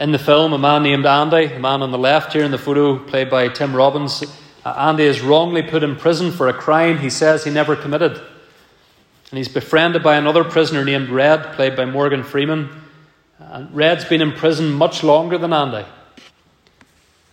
In 0.00 0.10
the 0.10 0.18
film, 0.18 0.54
a 0.54 0.58
man 0.58 0.84
named 0.84 1.04
Andy, 1.04 1.48
the 1.48 1.58
man 1.58 1.82
on 1.82 1.90
the 1.90 1.98
left 1.98 2.32
here 2.32 2.44
in 2.44 2.50
the 2.50 2.56
photo, 2.56 2.98
played 2.98 3.28
by 3.28 3.48
Tim 3.48 3.76
Robbins, 3.76 4.24
uh, 4.64 4.70
Andy 4.70 5.04
is 5.04 5.20
wrongly 5.20 5.64
put 5.64 5.82
in 5.82 5.96
prison 5.96 6.32
for 6.32 6.48
a 6.48 6.54
crime 6.54 6.96
he 6.96 7.10
says 7.10 7.44
he 7.44 7.50
never 7.50 7.76
committed. 7.76 8.12
And 8.12 9.36
he's 9.36 9.48
befriended 9.48 10.02
by 10.02 10.16
another 10.16 10.44
prisoner 10.44 10.82
named 10.82 11.10
Red, 11.10 11.52
played 11.52 11.76
by 11.76 11.84
Morgan 11.84 12.22
Freeman. 12.22 12.70
And 13.38 13.76
Red's 13.76 14.06
been 14.06 14.22
in 14.22 14.32
prison 14.32 14.72
much 14.72 15.04
longer 15.04 15.36
than 15.36 15.52
Andy. 15.52 15.84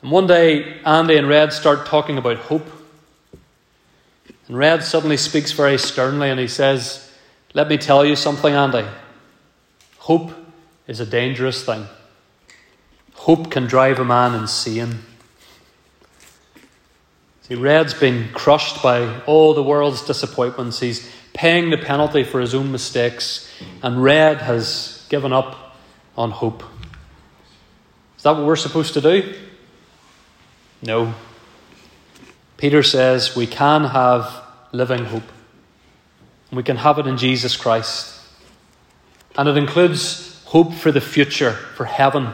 And 0.04 0.12
one 0.12 0.28
day, 0.28 0.82
Andy 0.86 1.16
and 1.16 1.30
Red 1.30 1.54
start 1.54 1.86
talking 1.86 2.18
about 2.18 2.38
hope. 2.38 2.68
And 4.50 4.58
Red 4.58 4.84
suddenly 4.84 5.16
speaks 5.16 5.54
very 5.54 5.78
sternly 5.78 6.30
and 6.30 6.38
he 6.38 6.50
says, 6.50 7.10
Let 7.54 7.70
me 7.70 7.78
tell 7.78 8.04
you 8.06 8.18
something, 8.18 8.54
Andy. 8.54 8.86
Hope 10.00 10.34
is 10.88 11.00
a 11.00 11.06
dangerous 11.06 11.63
thing. 11.63 11.88
Hope 13.13 13.50
can 13.50 13.66
drive 13.66 13.98
a 14.00 14.04
man 14.04 14.36
insane. 14.36 15.00
See, 17.44 17.56
Red's 17.56 17.94
been 17.94 18.28
crushed 18.34 18.84
by 18.84 19.22
all 19.22 19.54
the 19.54 19.63
world's 19.63 20.06
disappointments. 20.06 20.82
He's 20.82 21.10
paying 21.34 21.70
the 21.70 21.78
penalty 21.78 22.26
for 22.26 22.42
his 22.42 22.54
own 22.54 22.74
mistakes, 22.74 23.50
and 23.82 24.04
Red 24.04 24.39
has 24.39 25.06
given 25.08 25.32
up 25.32 25.78
on 26.18 26.32
hope. 26.32 26.62
Is 28.18 28.24
that 28.24 28.32
what 28.32 28.46
we're 28.46 28.58
supposed 28.58 28.94
to 28.96 29.02
do? 29.02 29.34
No. 30.84 31.13
Peter 32.58 32.84
says 32.84 33.36
we 33.36 33.48
can 33.48 33.86
have 33.86 34.43
living 34.72 35.06
hope. 35.06 35.24
We 36.52 36.63
can 36.63 36.78
have 36.78 37.00
it 37.00 37.08
in 37.08 37.17
Jesus 37.17 37.56
Christ. 37.56 38.19
And 39.38 39.50
it 39.50 39.58
includes 39.58 40.43
hope 40.46 40.74
for 40.74 40.91
the 40.91 41.02
future, 41.02 41.54
for 41.54 41.86
heaven, 41.86 42.30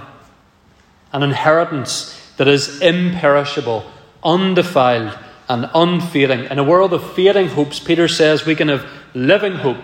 an 1.13 1.23
inheritance 1.23 2.19
that 2.37 2.47
is 2.47 2.81
imperishable 2.81 3.85
undefiled 4.23 5.17
and 5.47 5.69
unfading. 5.73 6.45
In 6.45 6.59
a 6.59 6.63
world 6.63 6.93
of 6.93 7.13
fading 7.13 7.49
hopes, 7.49 7.79
Peter 7.79 8.07
says 8.07 8.45
we 8.45 8.55
can 8.55 8.67
have 8.67 8.85
living 9.13 9.53
hope, 9.53 9.83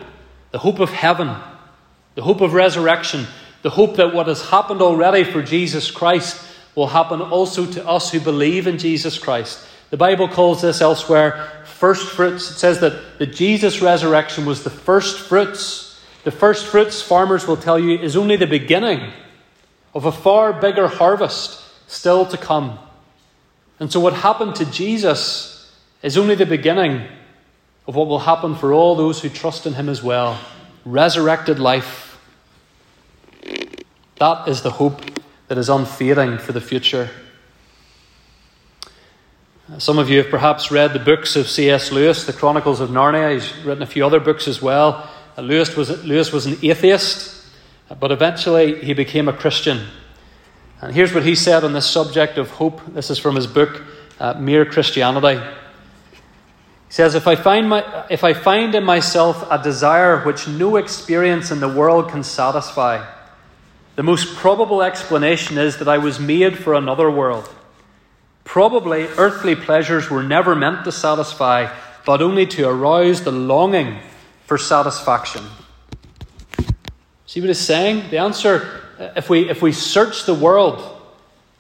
the 0.52 0.60
hope 0.60 0.80
of 0.80 0.90
heaven, 0.90 1.36
the 2.16 2.22
hope 2.22 2.42
of 2.42 2.54
resurrection, 2.54 3.26
the 3.62 3.70
hope 3.70 3.96
that 3.96 4.14
what 4.14 4.28
has 4.28 4.50
happened 4.50 4.82
already 4.82 5.24
for 5.24 5.42
Jesus 5.42 5.90
Christ 5.90 6.45
will 6.76 6.88
happen 6.88 7.22
also 7.22 7.66
to 7.66 7.88
us 7.88 8.12
who 8.12 8.20
believe 8.20 8.68
in 8.68 8.78
Jesus 8.78 9.18
Christ. 9.18 9.66
The 9.90 9.98
Bible 9.98 10.28
calls 10.28 10.62
this 10.62 10.82
elsewhere 10.82 11.64
first 11.66 12.10
fruits. 12.10 12.52
It 12.52 12.56
says 12.56 12.80
that 12.82 13.18
the 13.18 13.26
Jesus 13.26 13.82
resurrection 13.82 14.46
was 14.46 14.64
the 14.64 14.70
first 14.70 15.20
fruits. 15.20 16.02
The 16.24 16.32
first 16.32 16.66
fruits, 16.66 17.02
farmers 17.02 17.48
will 17.48 17.58
tell 17.58 17.80
you, 17.80 17.98
is 17.98 18.16
only 18.16 18.36
the 18.36 18.48
beginning 18.48 19.12
of 19.94 20.06
a 20.06 20.12
far 20.12 20.52
bigger 20.54 20.88
harvest 20.88 21.62
still 21.88 22.26
to 22.26 22.38
come. 22.38 22.80
And 23.80 23.92
so, 23.92 24.00
what 24.00 24.14
happened 24.14 24.56
to 24.56 24.66
Jesus 24.66 25.72
is 26.02 26.18
only 26.18 26.36
the 26.36 26.46
beginning 26.46 27.08
of 27.88 27.96
what 27.96 28.08
will 28.08 28.20
happen 28.20 28.56
for 28.56 28.74
all 28.74 28.96
those 28.96 29.22
who 29.22 29.30
trust 29.30 29.66
in 29.66 29.74
him 29.74 29.90
as 29.90 30.02
well 30.02 30.40
resurrected 30.86 31.60
life. 31.60 32.20
That 34.20 34.48
is 34.48 34.62
the 34.62 34.72
hope 34.72 35.15
that 35.48 35.58
is 35.58 35.70
unfading 35.70 36.38
for 36.40 36.52
the 36.52 36.62
future. 36.62 37.10
Uh, 39.72 39.80
some 39.80 39.98
of 39.98 40.10
you 40.10 40.20
have 40.20 40.30
perhaps 40.30 40.72
read 40.72 40.94
the 40.94 41.00
books 41.00 41.36
of 41.36 41.50
C.S. 41.50 41.92
Lewis, 41.92 42.26
The 42.26 42.34
Chronicles 42.34 42.80
of 42.80 42.90
Narnia. 42.90 43.34
He's 43.34 43.56
written 43.66 43.84
a 43.84 43.88
few 43.88 44.06
other 44.06 44.20
books 44.20 44.48
as 44.48 44.62
well. 44.62 45.10
Uh, 45.38 45.42
Lewis 45.42 45.76
was, 45.76 46.04
Lewis 46.04 46.32
was 46.32 46.46
an 46.46 46.58
atheist, 46.62 47.46
uh, 47.90 47.96
but 47.96 48.12
eventually 48.12 48.84
he 48.84 48.94
became 48.94 49.28
a 49.28 49.34
Christian. 49.34 49.88
And 50.82 50.94
here's 50.94 51.14
what 51.14 51.26
he 51.26 51.36
said 51.36 51.64
on 51.64 51.74
this 51.74 51.90
subject 51.90 52.38
of 52.38 52.52
hope. 52.52 52.82
This 52.94 53.10
is 53.10 53.18
from 53.18 53.36
his 53.36 53.48
book, 53.48 53.82
uh, 54.20 54.34
mere 54.36 54.66
Christianity. 54.66 55.40
He 55.40 56.94
says, 56.94 57.16
if 57.16 57.28
I, 57.28 57.36
find 57.36 57.68
my, 57.70 58.06
if 58.10 58.24
I 58.24 58.34
find 58.34 58.76
in 58.76 58.84
myself 58.84 59.48
a 59.50 59.62
desire 59.62 60.24
which 60.24 60.48
no 60.48 60.76
experience 60.76 61.50
in 61.50 61.60
the 61.60 61.70
world 61.70 62.10
can 62.10 62.24
satisfy, 62.24 63.04
the 63.96 64.04
most 64.04 64.36
probable 64.36 64.82
explanation 64.82 65.58
is 65.58 65.78
that 65.78 65.88
I 65.88 65.98
was 65.98 66.20
made 66.20 66.58
for 66.58 66.74
another 66.74 67.10
world. 67.10 67.50
Probably 68.44 69.04
earthly 69.18 69.56
pleasures 69.56 70.10
were 70.10 70.22
never 70.22 70.54
meant 70.54 70.84
to 70.84 70.92
satisfy, 70.92 71.74
but 72.06 72.22
only 72.22 72.46
to 72.48 72.68
arouse 72.68 73.22
the 73.22 73.32
longing 73.32 74.00
for 74.46 74.58
satisfaction. 74.58 75.44
See 77.26 77.40
what 77.40 77.48
he's 77.48 77.60
saying? 77.60 78.10
The 78.12 78.18
answer, 78.18 78.82
if 79.16 79.30
we, 79.30 79.50
if 79.50 79.62
we 79.62 79.72
search 79.72 80.26
the 80.26 80.34
world 80.34 80.92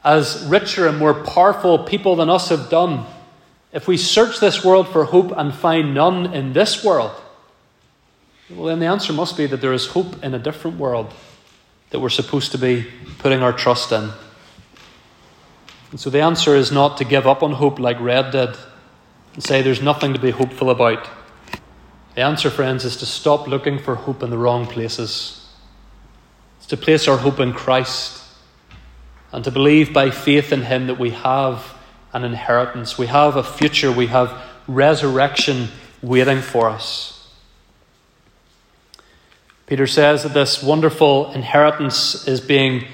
as 0.03 0.45
richer 0.45 0.87
and 0.87 0.97
more 0.97 1.13
powerful 1.13 1.79
people 1.79 2.17
than 2.17 2.29
us 2.29 2.49
have 2.49 2.69
done, 2.69 3.05
if 3.71 3.87
we 3.87 3.97
search 3.97 4.39
this 4.39 4.63
world 4.63 4.87
for 4.89 5.05
hope 5.05 5.33
and 5.35 5.53
find 5.53 5.93
none 5.93 6.33
in 6.33 6.53
this 6.53 6.83
world, 6.83 7.11
well, 8.49 8.65
then 8.65 8.79
the 8.79 8.85
answer 8.85 9.11
must 9.11 9.37
be 9.37 9.47
that 9.47 9.61
there 9.61 9.73
is 9.73 9.87
hope 9.87 10.23
in 10.23 10.33
a 10.33 10.39
different 10.39 10.77
world 10.77 11.11
that 11.95 12.01
we're 12.01 12.09
supposed 12.09 12.51
to 12.51 12.57
be 12.57 12.85
putting 13.19 13.41
our 13.41 13.53
trust 13.53 13.89
in. 13.93 14.09
And 15.91 15.97
so 15.97 16.09
the 16.09 16.19
answer 16.19 16.53
is 16.53 16.69
not 16.69 16.97
to 16.97 17.05
give 17.05 17.25
up 17.25 17.41
on 17.41 17.53
hope 17.53 17.79
like 17.79 17.97
Red 18.01 18.31
did 18.31 18.49
and 19.33 19.41
say 19.41 19.61
there's 19.61 19.81
nothing 19.81 20.11
to 20.11 20.19
be 20.19 20.31
hopeful 20.31 20.69
about. 20.69 21.07
The 22.15 22.21
answer, 22.21 22.49
friends, 22.49 22.83
is 22.83 22.97
to 22.97 23.05
stop 23.05 23.47
looking 23.47 23.79
for 23.79 23.95
hope 23.95 24.23
in 24.23 24.29
the 24.29 24.37
wrong 24.37 24.67
places. 24.67 25.47
It's 26.57 26.67
to 26.67 26.75
place 26.75 27.07
our 27.07 27.15
hope 27.15 27.39
in 27.39 27.53
Christ 27.53 28.21
and 29.31 29.41
to 29.45 29.51
believe 29.51 29.93
by 29.93 30.11
faith 30.11 30.51
in 30.51 30.63
Him 30.63 30.87
that 30.87 30.99
we 30.99 31.11
have 31.11 31.77
an 32.11 32.25
inheritance, 32.25 32.97
we 32.97 33.07
have 33.07 33.37
a 33.37 33.43
future, 33.43 33.89
we 33.89 34.07
have 34.07 34.37
resurrection 34.67 35.69
waiting 36.01 36.41
for 36.41 36.69
us. 36.69 37.14
Peter 39.67 39.87
says 39.87 40.23
that 40.23 40.33
this 40.33 40.61
wonderful 40.61 41.31
inheritance 41.31 42.27
is 42.27 42.39
being 42.39 42.85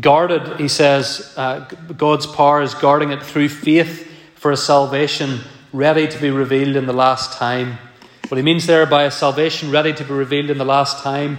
guarded. 0.00 0.58
He 0.58 0.66
says 0.66 1.32
uh, 1.36 1.60
God's 1.96 2.26
power 2.26 2.62
is 2.62 2.74
guarding 2.74 3.12
it 3.12 3.22
through 3.22 3.48
faith 3.48 4.10
for 4.34 4.50
a 4.50 4.56
salvation 4.56 5.40
ready 5.72 6.08
to 6.08 6.18
be 6.20 6.30
revealed 6.30 6.74
in 6.74 6.86
the 6.86 6.92
last 6.92 7.38
time. 7.38 7.78
What 8.28 8.38
he 8.38 8.42
means 8.42 8.66
there 8.66 8.86
by 8.86 9.04
a 9.04 9.10
salvation 9.10 9.70
ready 9.70 9.92
to 9.92 10.04
be 10.04 10.12
revealed 10.12 10.50
in 10.50 10.58
the 10.58 10.64
last 10.64 11.02
time, 11.02 11.38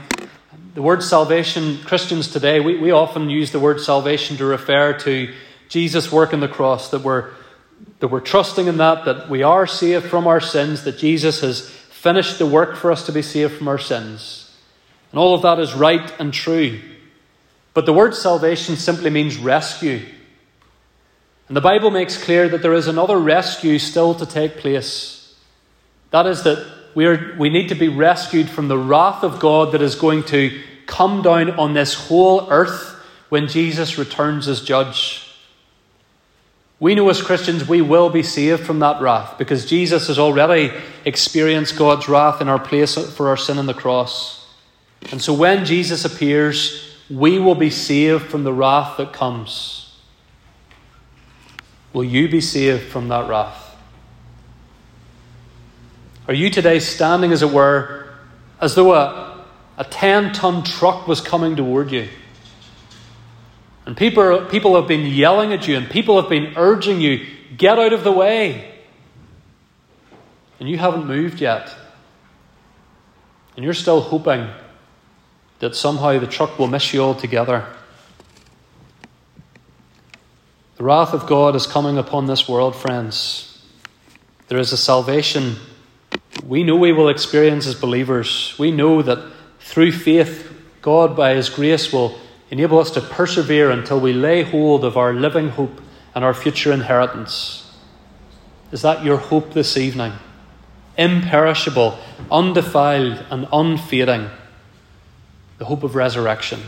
the 0.74 0.82
word 0.82 1.04
salvation, 1.04 1.80
Christians 1.80 2.32
today, 2.32 2.60
we, 2.62 2.78
we 2.78 2.92
often 2.92 3.30
use 3.30 3.52
the 3.52 3.60
word 3.60 3.82
salvation 3.82 4.38
to 4.38 4.46
refer 4.46 4.94
to 5.00 5.34
Jesus' 5.68 6.12
work 6.12 6.34
on 6.34 6.40
the 6.40 6.48
cross, 6.48 6.92
that 6.92 7.02
we're, 7.02 7.32
that 8.00 8.08
we're 8.08 8.22
trusting 8.22 8.68
in 8.68 8.78
that, 8.78 9.04
that 9.04 9.28
we 9.28 9.44
are 9.44 9.68
saved 9.68 10.06
from 10.06 10.28
our 10.28 10.40
sins, 10.40 10.84
that 10.84 10.98
Jesus 10.98 11.42
has 11.42 11.68
finished 11.68 12.40
the 12.40 12.46
work 12.46 12.78
for 12.78 12.92
us 12.92 13.06
to 13.08 13.12
be 13.12 13.22
saved 13.22 13.54
from 13.54 13.68
our 13.68 13.80
sins. 13.80 14.47
And 15.12 15.20
all 15.20 15.34
of 15.34 15.42
that 15.44 15.60
is 15.60 15.74
right 15.74 16.14
and 16.20 16.34
true. 16.34 16.80
But 17.74 17.86
the 17.86 17.94
word 17.94 18.16
salvation 18.16 18.76
simply 18.76 19.10
means 19.10 19.38
rescue. 19.38 20.02
And 21.48 21.56
the 21.56 21.62
Bible 21.62 21.92
makes 21.92 22.22
clear 22.22 22.50
that 22.50 22.62
there 22.62 22.74
is 22.74 22.88
another 22.88 23.18
rescue 23.18 23.80
still 23.80 24.16
to 24.16 24.26
take 24.26 24.58
place. 24.58 25.36
That 26.12 26.26
is, 26.26 26.44
that 26.44 26.66
we, 26.96 27.06
are, 27.06 27.36
we 27.38 27.50
need 27.50 27.70
to 27.70 27.76
be 27.76 27.88
rescued 27.88 28.50
from 28.50 28.68
the 28.68 28.78
wrath 28.78 29.24
of 29.24 29.40
God 29.40 29.74
that 29.74 29.82
is 29.82 29.96
going 29.96 30.24
to 30.26 30.60
come 30.88 31.22
down 31.22 31.52
on 31.52 31.74
this 31.74 31.94
whole 31.94 32.50
earth 32.50 32.96
when 33.30 33.48
Jesus 33.48 33.98
returns 33.98 34.48
as 34.48 34.62
judge. 34.62 35.24
We 36.80 36.96
know 36.96 37.10
as 37.10 37.22
Christians 37.22 37.68
we 37.68 37.82
will 37.82 38.10
be 38.10 38.24
saved 38.24 38.66
from 38.66 38.80
that 38.80 39.02
wrath 39.02 39.38
because 39.38 39.66
Jesus 39.66 40.08
has 40.08 40.20
already 40.20 40.72
experienced 41.06 41.78
God's 41.78 42.08
wrath 42.08 42.40
in 42.40 42.50
our 42.50 42.60
place 42.60 42.96
for 43.16 43.30
our 43.30 43.38
sin 43.38 43.58
on 43.58 43.66
the 43.66 43.74
cross. 43.74 44.37
And 45.12 45.22
so 45.22 45.34
when 45.34 45.66
Jesus 45.66 46.04
appears, 46.04 46.98
we 47.10 47.40
will 47.40 47.56
be 47.56 47.70
saved 47.70 48.26
from 48.26 48.44
the 48.44 48.52
wrath 48.52 48.98
that 48.98 49.14
comes. 49.14 49.98
Will 51.94 52.04
you 52.04 52.28
be 52.28 52.42
saved 52.42 52.92
from 52.92 53.08
that 53.08 53.30
wrath? 53.30 53.76
Are 56.28 56.34
you 56.34 56.50
today 56.50 56.80
standing, 56.80 57.32
as 57.32 57.42
it 57.42 57.52
were, 57.52 58.10
as 58.60 58.76
though 58.76 58.94
a, 58.94 59.46
a 59.78 59.86
10 59.86 60.34
ton 60.34 60.64
truck 60.64 61.08
was 61.08 61.22
coming 61.22 61.56
toward 61.56 61.92
you? 61.92 62.10
And 63.86 63.96
people, 63.96 64.46
people 64.48 64.76
have 64.76 64.90
been 64.90 65.06
yelling 65.06 65.54
at 65.54 65.70
you, 65.70 65.78
and 65.78 65.90
people 65.90 66.20
have 66.20 66.30
been 66.30 66.54
urging 66.58 67.00
you, 67.00 67.26
get 67.56 67.80
out 67.80 67.94
of 67.94 68.04
the 68.04 68.12
way. 68.12 68.74
And 70.60 70.68
you 70.68 70.78
haven't 70.78 71.08
moved 71.08 71.40
yet. 71.40 71.74
And 73.56 73.64
you're 73.64 73.74
still 73.74 74.02
hoping 74.02 74.50
that 75.60 75.76
somehow 75.76 76.20
the 76.20 76.28
truck 76.28 76.60
will 76.60 76.68
miss 76.68 76.94
you 76.94 77.02
altogether. 77.02 77.66
The 80.78 80.84
wrath 80.84 81.14
of 81.14 81.28
God 81.28 81.56
is 81.56 81.66
coming 81.66 81.98
upon 81.98 82.28
this 82.28 82.48
world, 82.48 82.76
friends. 82.76 83.62
There 84.48 84.60
is 84.60 84.72
a 84.72 84.78
salvation 84.78 85.56
we 86.46 86.64
know 86.64 86.76
we 86.76 86.94
will 86.94 87.10
experience 87.10 87.68
as 87.68 87.76
believers. 87.76 88.56
We 88.58 88.72
know 88.72 89.02
that 89.02 89.32
through 89.60 89.92
faith, 89.92 90.50
God, 90.82 91.16
by 91.16 91.34
His 91.34 91.50
grace, 91.50 91.92
will 91.92 92.18
enable 92.50 92.80
us 92.80 92.92
to 92.92 93.02
persevere 93.02 93.70
until 93.70 94.00
we 94.00 94.14
lay 94.14 94.44
hold 94.44 94.86
of 94.86 94.98
our 94.98 95.14
living 95.14 95.50
hope 95.50 95.82
and 96.16 96.24
our 96.24 96.34
future 96.34 96.72
inheritance. 96.72 97.70
Is 98.72 98.82
that 98.82 99.04
your 99.04 99.18
hope 99.18 99.54
this 99.54 99.76
evening? 99.76 100.14
Imperishable, 100.98 102.00
undefiled, 102.32 103.26
and 103.30 103.48
unfading. 103.52 104.30
The 105.58 105.66
hope 105.66 105.84
of 105.84 105.96
resurrection. 105.96 106.62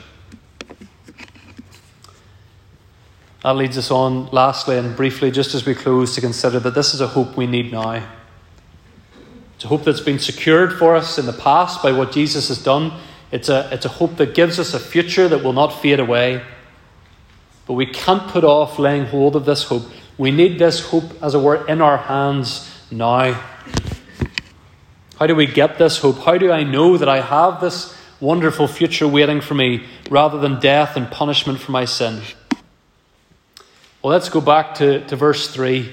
That 3.43 3.55
leads 3.55 3.77
us 3.77 3.89
on, 3.89 4.27
lastly 4.31 4.77
and 4.77 4.95
briefly, 4.95 5.31
just 5.31 5.55
as 5.55 5.65
we 5.65 5.73
close, 5.73 6.15
to 6.15 6.21
consider 6.21 6.59
that 6.59 6.75
this 6.75 6.93
is 6.93 6.99
a 6.99 7.07
hope 7.07 7.37
we 7.37 7.47
need 7.47 7.71
now. 7.71 8.03
It's 9.55 9.65
a 9.65 9.67
hope 9.67 9.83
that's 9.83 10.01
been 10.01 10.19
secured 10.19 10.73
for 10.77 10.95
us 10.95 11.17
in 11.17 11.25
the 11.25 11.33
past 11.33 11.81
by 11.81 11.91
what 11.91 12.11
Jesus 12.11 12.47
has 12.49 12.63
done. 12.63 12.93
It's 13.31 13.47
a, 13.47 13.69
it's 13.71 13.85
a 13.85 13.89
hope 13.89 14.17
that 14.17 14.33
gives 14.33 14.59
us 14.59 14.73
a 14.73 14.79
future 14.79 15.27
that 15.27 15.43
will 15.43 15.53
not 15.53 15.81
fade 15.81 15.99
away. 15.99 16.41
But 17.65 17.73
we 17.73 17.85
can't 17.85 18.27
put 18.29 18.43
off 18.43 18.79
laying 18.79 19.05
hold 19.05 19.35
of 19.35 19.45
this 19.45 19.63
hope. 19.63 19.83
We 20.17 20.31
need 20.31 20.59
this 20.59 20.85
hope, 20.87 21.21
as 21.21 21.35
it 21.35 21.39
were, 21.39 21.67
in 21.67 21.81
our 21.81 21.97
hands 21.97 22.69
now. 22.91 23.39
How 25.17 25.27
do 25.27 25.35
we 25.35 25.45
get 25.45 25.77
this 25.77 25.99
hope? 25.99 26.19
How 26.19 26.37
do 26.37 26.51
I 26.51 26.63
know 26.63 26.97
that 26.97 27.07
I 27.07 27.21
have 27.21 27.61
this 27.61 27.95
wonderful 28.19 28.67
future 28.67 29.07
waiting 29.07 29.41
for 29.41 29.53
me 29.53 29.85
rather 30.09 30.39
than 30.39 30.59
death 30.59 30.95
and 30.95 31.09
punishment 31.09 31.59
for 31.59 31.71
my 31.71 31.85
sin? 31.85 32.21
Well, 34.01 34.11
let's 34.11 34.29
go 34.29 34.41
back 34.41 34.75
to, 34.75 35.05
to 35.07 35.15
verse 35.15 35.49
3. 35.53 35.91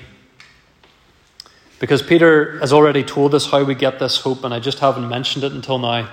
Because 1.78 2.02
Peter 2.02 2.58
has 2.60 2.72
already 2.72 3.02
told 3.02 3.34
us 3.34 3.50
how 3.50 3.62
we 3.64 3.74
get 3.74 3.98
this 3.98 4.20
hope, 4.20 4.44
and 4.44 4.54
I 4.54 4.60
just 4.60 4.78
haven't 4.78 5.08
mentioned 5.08 5.44
it 5.44 5.52
until 5.52 5.78
now. 5.78 6.08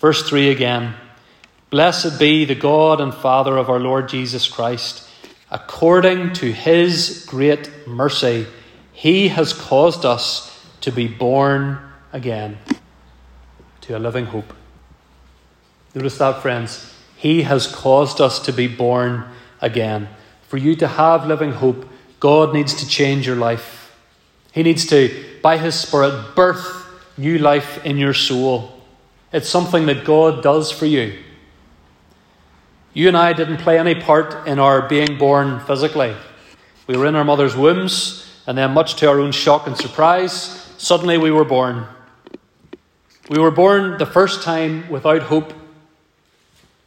Verse 0.00 0.28
3 0.28 0.50
again 0.50 0.94
Blessed 1.70 2.18
be 2.18 2.44
the 2.44 2.54
God 2.54 3.00
and 3.00 3.12
Father 3.12 3.56
of 3.56 3.68
our 3.68 3.80
Lord 3.80 4.08
Jesus 4.08 4.48
Christ. 4.48 5.08
According 5.50 6.32
to 6.34 6.52
his 6.52 7.24
great 7.28 7.70
mercy, 7.86 8.46
he 8.92 9.28
has 9.28 9.52
caused 9.52 10.04
us 10.04 10.50
to 10.80 10.90
be 10.90 11.06
born 11.06 11.78
again 12.12 12.58
to 13.82 13.96
a 13.96 14.00
living 14.00 14.26
hope. 14.26 14.52
Notice 15.94 16.18
that, 16.18 16.42
friends. 16.42 16.92
He 17.16 17.42
has 17.42 17.66
caused 17.66 18.20
us 18.20 18.40
to 18.40 18.52
be 18.52 18.66
born 18.66 19.24
again. 19.60 20.08
For 20.48 20.56
you 20.56 20.74
to 20.76 20.88
have 20.88 21.26
living 21.26 21.52
hope, 21.52 21.88
God 22.20 22.52
needs 22.52 22.74
to 22.74 22.88
change 22.88 23.26
your 23.26 23.36
life. 23.36 23.96
He 24.52 24.62
needs 24.62 24.86
to, 24.86 25.24
by 25.42 25.56
His 25.56 25.74
Spirit, 25.78 26.34
birth 26.34 26.86
new 27.16 27.38
life 27.38 27.84
in 27.84 27.96
your 27.96 28.14
soul. 28.14 28.80
It's 29.32 29.48
something 29.48 29.86
that 29.86 30.04
God 30.04 30.42
does 30.42 30.70
for 30.70 30.86
you. 30.86 31.18
You 32.92 33.08
and 33.08 33.16
I 33.16 33.32
didn't 33.32 33.58
play 33.58 33.78
any 33.78 33.94
part 33.94 34.46
in 34.46 34.58
our 34.58 34.88
being 34.88 35.18
born 35.18 35.60
physically. 35.60 36.14
We 36.86 36.96
were 36.96 37.06
in 37.06 37.16
our 37.16 37.24
mother's 37.24 37.56
wombs, 37.56 38.30
and 38.46 38.58
then, 38.58 38.72
much 38.72 38.96
to 38.96 39.08
our 39.08 39.18
own 39.18 39.32
shock 39.32 39.66
and 39.66 39.76
surprise, 39.76 40.32
suddenly 40.76 41.18
we 41.18 41.30
were 41.30 41.44
born. 41.44 41.86
We 43.28 43.38
were 43.38 43.50
born 43.50 43.96
the 43.98 44.06
first 44.06 44.42
time 44.42 44.88
without 44.90 45.22
hope. 45.22 45.52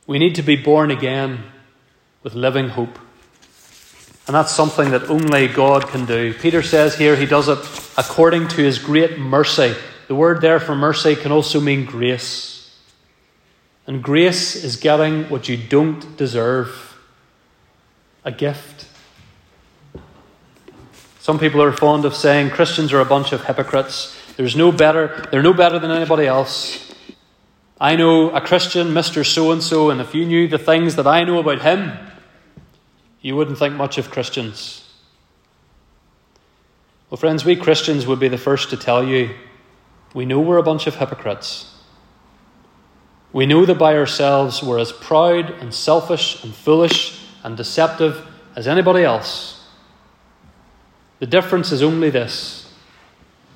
We 0.07 0.19
need 0.19 0.35
to 0.35 0.41
be 0.41 0.55
born 0.55 0.89
again 0.89 1.43
with 2.23 2.33
living 2.33 2.69
hope. 2.69 2.97
And 4.25 4.35
that's 4.35 4.51
something 4.51 4.91
that 4.91 5.09
only 5.09 5.47
God 5.47 5.87
can 5.87 6.05
do. 6.05 6.33
Peter 6.33 6.63
says 6.63 6.97
here 6.97 7.15
he 7.15 7.25
does 7.25 7.47
it 7.47 7.59
according 7.97 8.47
to 8.49 8.57
his 8.57 8.79
great 8.79 9.19
mercy. 9.19 9.75
The 10.07 10.15
word 10.15 10.41
there 10.41 10.59
for 10.59 10.75
mercy 10.75 11.15
can 11.15 11.31
also 11.31 11.59
mean 11.59 11.85
grace. 11.85 12.77
And 13.85 14.01
grace 14.01 14.55
is 14.55 14.77
getting 14.77 15.25
what 15.25 15.47
you 15.47 15.57
don't 15.57 16.17
deserve 16.17 16.97
a 18.25 18.31
gift. 18.31 18.85
Some 21.19 21.39
people 21.39 21.61
are 21.61 21.73
fond 21.73 22.05
of 22.05 22.15
saying 22.15 22.51
Christians 22.51 22.93
are 22.93 23.01
a 23.01 23.05
bunch 23.05 23.33
of 23.33 23.45
hypocrites. 23.45 24.17
There's 24.37 24.55
no 24.55 24.71
better, 24.71 25.25
they're 25.31 25.43
no 25.43 25.53
better 25.53 25.79
than 25.79 25.91
anybody 25.91 26.25
else. 26.25 26.86
I 27.79 27.95
know 27.95 28.31
a 28.31 28.41
Christian, 28.41 28.87
Mr. 28.87 29.25
So 29.25 29.51
and 29.51 29.61
so, 29.61 29.91
and 29.91 30.01
if 30.01 30.15
you 30.15 30.25
knew 30.25 30.47
the 30.47 30.57
things 30.57 30.95
that 30.95 31.05
I 31.05 31.23
know 31.23 31.37
about 31.37 31.61
him, 31.61 31.91
you 33.21 33.35
wouldn't 33.35 33.59
think 33.59 33.75
much 33.75 33.97
of 33.97 34.09
Christians. 34.09 34.83
Well, 37.09 37.17
friends, 37.17 37.45
we 37.45 37.55
Christians 37.55 38.07
would 38.07 38.19
be 38.19 38.27
the 38.27 38.37
first 38.37 38.69
to 38.71 38.77
tell 38.77 39.03
you 39.03 39.35
we 40.13 40.25
know 40.25 40.39
we're 40.39 40.57
a 40.57 40.63
bunch 40.63 40.87
of 40.87 40.95
hypocrites. 40.95 41.73
We 43.31 43.45
know 43.45 43.65
that 43.65 43.77
by 43.77 43.95
ourselves 43.95 44.63
we're 44.63 44.79
as 44.79 44.91
proud 44.91 45.51
and 45.51 45.73
selfish 45.73 46.43
and 46.43 46.55
foolish 46.55 47.23
and 47.43 47.55
deceptive 47.55 48.25
as 48.55 48.67
anybody 48.67 49.03
else. 49.03 49.67
The 51.19 51.27
difference 51.27 51.71
is 51.71 51.83
only 51.83 52.09
this 52.09 52.73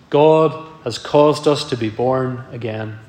God 0.09 0.67
has 0.83 0.97
caused 0.97 1.47
us 1.47 1.63
to 1.69 1.77
be 1.77 1.89
born 1.89 2.45
again. 2.51 2.99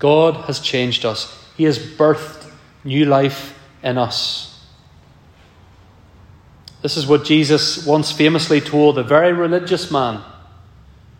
God 0.00 0.46
has 0.46 0.58
changed 0.58 1.04
us, 1.04 1.38
He 1.56 1.64
has 1.64 1.78
birthed 1.78 2.50
new 2.82 3.04
life 3.04 3.56
in 3.82 3.96
us. 3.96 4.48
This 6.82 6.96
is 6.96 7.06
what 7.06 7.24
Jesus 7.24 7.86
once 7.86 8.10
famously 8.10 8.60
told 8.60 8.98
a 8.98 9.02
very 9.02 9.32
religious 9.32 9.90
man, 9.90 10.22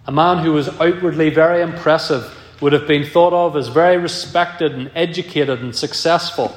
a 0.07 0.13
man 0.13 0.43
who 0.43 0.53
was 0.53 0.69
outwardly 0.81 1.31
very 1.31 1.63
impressive, 1.63 2.35
would 2.61 2.73
have 2.73 2.87
been 2.87 3.05
thought 3.05 3.33
of 3.33 3.57
as 3.57 3.69
very 3.69 3.97
respected 3.97 4.73
and 4.73 4.91
educated 4.95 5.61
and 5.61 5.77
successful. 5.77 6.57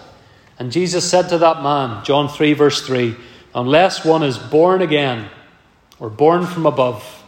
And 0.57 0.71
Jesus 0.71 1.09
said 1.09 1.29
to 1.29 1.37
that 1.39 1.61
man, 1.61 2.03
John 2.05 2.29
3, 2.29 2.53
verse 2.53 2.85
3, 2.85 3.15
unless 3.55 4.05
one 4.05 4.23
is 4.23 4.37
born 4.37 4.81
again 4.81 5.29
or 5.99 6.09
born 6.09 6.45
from 6.45 6.65
above, 6.65 7.22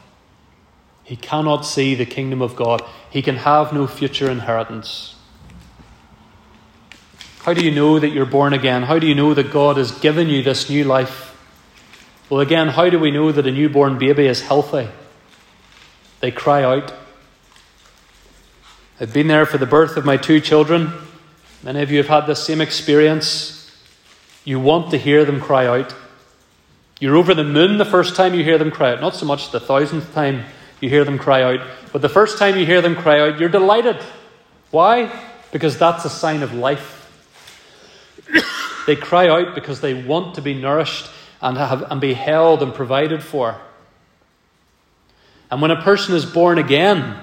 he 1.05 1.15
cannot 1.15 1.65
see 1.65 1.93
the 1.93 2.05
kingdom 2.05 2.41
of 2.41 2.55
God. 2.55 2.83
He 3.09 3.21
can 3.21 3.37
have 3.37 3.71
no 3.71 3.85
future 3.87 4.29
inheritance. 4.29 5.15
How 7.43 7.53
do 7.53 7.63
you 7.63 7.69
know 7.69 7.99
that 7.99 8.09
you're 8.09 8.25
born 8.25 8.53
again? 8.53 8.81
How 8.81 8.97
do 8.97 9.05
you 9.05 9.13
know 9.13 9.35
that 9.35 9.51
God 9.51 9.77
has 9.77 9.91
given 9.91 10.29
you 10.29 10.41
this 10.41 10.67
new 10.67 10.83
life? 10.83 11.31
Well, 12.27 12.39
again, 12.39 12.69
how 12.69 12.89
do 12.89 12.97
we 12.97 13.11
know 13.11 13.31
that 13.31 13.45
a 13.45 13.51
newborn 13.51 13.99
baby 13.99 14.25
is 14.25 14.41
healthy? 14.41 14.89
They 16.21 16.31
cry 16.31 16.63
out. 16.63 16.91
I've 18.99 19.13
been 19.13 19.27
there 19.27 19.45
for 19.45 19.59
the 19.59 19.67
birth 19.67 19.97
of 19.97 20.05
my 20.05 20.17
two 20.17 20.39
children. 20.39 20.91
Many 21.61 21.83
of 21.83 21.91
you 21.91 21.97
have 21.97 22.07
had 22.07 22.25
the 22.25 22.35
same 22.35 22.61
experience. 22.61 23.71
You 24.43 24.59
want 24.59 24.89
to 24.89 24.97
hear 24.97 25.23
them 25.23 25.39
cry 25.39 25.67
out. 25.67 25.93
You're 26.99 27.15
over 27.15 27.35
the 27.35 27.43
moon 27.43 27.77
the 27.77 27.85
first 27.85 28.15
time 28.15 28.33
you 28.33 28.43
hear 28.43 28.57
them 28.57 28.71
cry 28.71 28.93
out. 28.93 29.01
Not 29.01 29.13
so 29.13 29.27
much 29.27 29.51
the 29.51 29.59
thousandth 29.59 30.11
time 30.15 30.45
you 30.81 30.89
hear 30.89 31.03
them 31.03 31.17
cry 31.17 31.43
out, 31.43 31.59
but 31.91 32.01
the 32.01 32.09
first 32.09 32.37
time 32.37 32.57
you 32.57 32.65
hear 32.65 32.81
them 32.81 32.95
cry 32.95 33.19
out, 33.21 33.39
you're 33.39 33.49
delighted. 33.49 33.97
Why? 34.71 35.11
Because 35.51 35.77
that's 35.77 36.05
a 36.05 36.09
sign 36.09 36.43
of 36.43 36.53
life. 36.53 37.01
they 38.87 38.95
cry 38.95 39.29
out 39.29 39.55
because 39.55 39.81
they 39.81 39.93
want 39.93 40.35
to 40.35 40.41
be 40.41 40.53
nourished 40.53 41.09
and, 41.41 41.57
have, 41.57 41.89
and 41.89 42.01
be 42.01 42.13
held 42.13 42.61
and 42.61 42.73
provided 42.73 43.23
for. 43.23 43.59
And 45.49 45.61
when 45.61 45.71
a 45.71 45.81
person 45.81 46.15
is 46.15 46.25
born 46.25 46.57
again, 46.57 47.17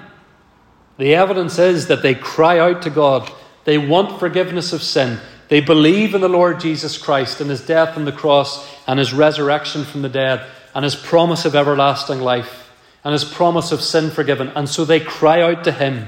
the 0.97 1.15
evidence 1.15 1.59
is 1.59 1.87
that 1.87 2.01
they 2.01 2.15
cry 2.15 2.59
out 2.59 2.81
to 2.83 2.89
God. 2.89 3.29
They 3.65 3.77
want 3.77 4.19
forgiveness 4.19 4.73
of 4.73 4.81
sin. 4.81 5.19
They 5.49 5.59
believe 5.59 6.15
in 6.15 6.21
the 6.21 6.29
Lord 6.29 6.59
Jesus 6.59 6.97
Christ 6.97 7.41
and 7.41 7.49
his 7.49 7.65
death 7.65 7.97
on 7.97 8.05
the 8.05 8.11
cross 8.11 8.67
and 8.87 8.97
his 8.97 9.13
resurrection 9.13 9.83
from 9.83 10.01
the 10.01 10.09
dead 10.09 10.45
and 10.73 10.83
his 10.83 10.95
promise 10.95 11.45
of 11.45 11.55
everlasting 11.55 12.19
life 12.19 12.62
and 13.03 13.13
his 13.13 13.23
promise 13.23 13.71
of 13.71 13.81
sin 13.81 14.09
forgiven. 14.09 14.49
And 14.49 14.69
so 14.69 14.85
they 14.85 14.99
cry 14.99 15.41
out 15.41 15.63
to 15.65 15.71
him. 15.71 16.07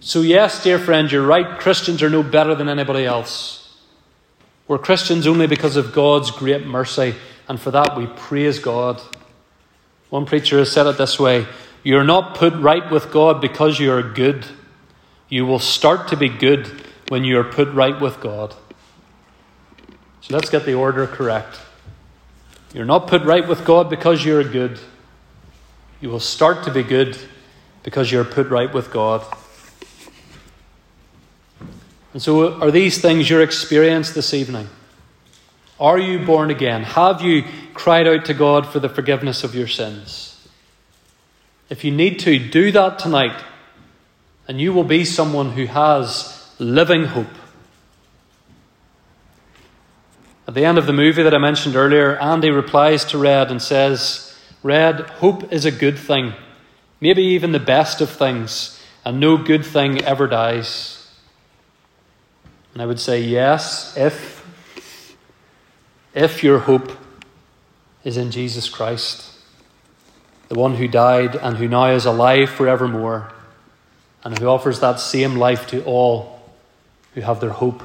So, 0.00 0.22
yes, 0.22 0.62
dear 0.62 0.78
friend, 0.78 1.10
you're 1.10 1.26
right. 1.26 1.58
Christians 1.58 2.02
are 2.02 2.10
no 2.10 2.22
better 2.22 2.54
than 2.54 2.68
anybody 2.68 3.04
else. 3.04 3.60
We're 4.66 4.78
Christians 4.78 5.26
only 5.26 5.46
because 5.46 5.76
of 5.76 5.92
God's 5.92 6.30
great 6.30 6.66
mercy, 6.66 7.14
and 7.48 7.60
for 7.60 7.70
that 7.72 7.96
we 7.96 8.06
praise 8.06 8.58
God. 8.58 9.02
One 10.08 10.26
preacher 10.26 10.58
has 10.58 10.72
said 10.72 10.86
it 10.86 10.96
this 10.96 11.18
way 11.18 11.46
You're 11.82 12.04
not 12.04 12.34
put 12.34 12.54
right 12.54 12.90
with 12.90 13.10
God 13.10 13.40
because 13.40 13.78
you 13.78 13.92
are 13.92 14.02
good. 14.02 14.46
You 15.28 15.44
will 15.44 15.58
start 15.58 16.08
to 16.08 16.16
be 16.16 16.28
good 16.28 16.66
when 17.08 17.24
you 17.24 17.38
are 17.38 17.44
put 17.44 17.68
right 17.72 18.00
with 18.00 18.20
God. 18.20 18.54
So 20.20 20.34
let's 20.34 20.50
get 20.50 20.64
the 20.64 20.74
order 20.74 21.06
correct. 21.06 21.60
You're 22.72 22.84
not 22.84 23.08
put 23.08 23.22
right 23.22 23.46
with 23.46 23.64
God 23.64 23.90
because 23.90 24.24
you're 24.24 24.44
good. 24.44 24.78
You 26.00 26.08
will 26.08 26.20
start 26.20 26.64
to 26.64 26.72
be 26.72 26.82
good 26.82 27.18
because 27.82 28.10
you're 28.10 28.24
put 28.24 28.48
right 28.48 28.72
with 28.72 28.90
God. 28.90 29.22
And 32.12 32.22
so, 32.22 32.54
are 32.60 32.70
these 32.70 33.00
things 33.00 33.28
your 33.28 33.42
experience 33.42 34.12
this 34.12 34.34
evening? 34.34 34.68
Are 35.78 35.98
you 35.98 36.18
born 36.18 36.50
again? 36.50 36.82
Have 36.82 37.22
you 37.22 37.44
cried 37.74 38.08
out 38.08 38.24
to 38.26 38.34
God 38.34 38.66
for 38.66 38.80
the 38.80 38.88
forgiveness 38.88 39.44
of 39.44 39.54
your 39.54 39.68
sins? 39.68 40.48
If 41.68 41.84
you 41.84 41.92
need 41.92 42.18
to, 42.20 42.38
do 42.38 42.72
that 42.72 42.98
tonight, 42.98 43.44
and 44.48 44.60
you 44.60 44.72
will 44.72 44.84
be 44.84 45.04
someone 45.04 45.52
who 45.52 45.66
has 45.66 46.52
living 46.58 47.04
hope. 47.04 47.26
At 50.48 50.54
the 50.54 50.64
end 50.64 50.78
of 50.78 50.86
the 50.86 50.92
movie 50.92 51.22
that 51.22 51.34
I 51.34 51.38
mentioned 51.38 51.76
earlier, 51.76 52.18
Andy 52.18 52.50
replies 52.50 53.04
to 53.06 53.18
Red 53.18 53.52
and 53.52 53.62
says, 53.62 54.29
Red, 54.62 55.00
hope 55.00 55.52
is 55.52 55.64
a 55.64 55.70
good 55.70 55.98
thing, 55.98 56.34
maybe 57.00 57.22
even 57.22 57.52
the 57.52 57.58
best 57.58 58.00
of 58.00 58.10
things, 58.10 58.80
and 59.04 59.18
no 59.18 59.36
good 59.36 59.64
thing 59.64 60.02
ever 60.02 60.26
dies. 60.26 61.08
And 62.72 62.82
I 62.82 62.86
would 62.86 63.00
say, 63.00 63.20
yes, 63.20 63.96
if, 63.96 64.46
if 66.14 66.44
your 66.44 66.58
hope 66.58 66.92
is 68.04 68.16
in 68.16 68.30
Jesus 68.30 68.68
Christ, 68.68 69.38
the 70.48 70.58
one 70.58 70.74
who 70.74 70.88
died 70.88 71.36
and 71.36 71.56
who 71.56 71.68
now 71.68 71.86
is 71.86 72.04
alive 72.04 72.50
forevermore, 72.50 73.32
and 74.24 74.38
who 74.38 74.46
offers 74.46 74.80
that 74.80 75.00
same 75.00 75.36
life 75.36 75.66
to 75.68 75.82
all 75.84 76.42
who 77.14 77.20
have 77.20 77.40
their 77.40 77.50
hope 77.50 77.82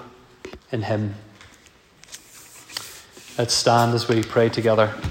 in 0.71 0.81
Him. 0.83 1.15
Let's 3.37 3.53
stand 3.53 3.93
as 3.93 4.07
we 4.07 4.23
pray 4.23 4.49
together. 4.49 4.95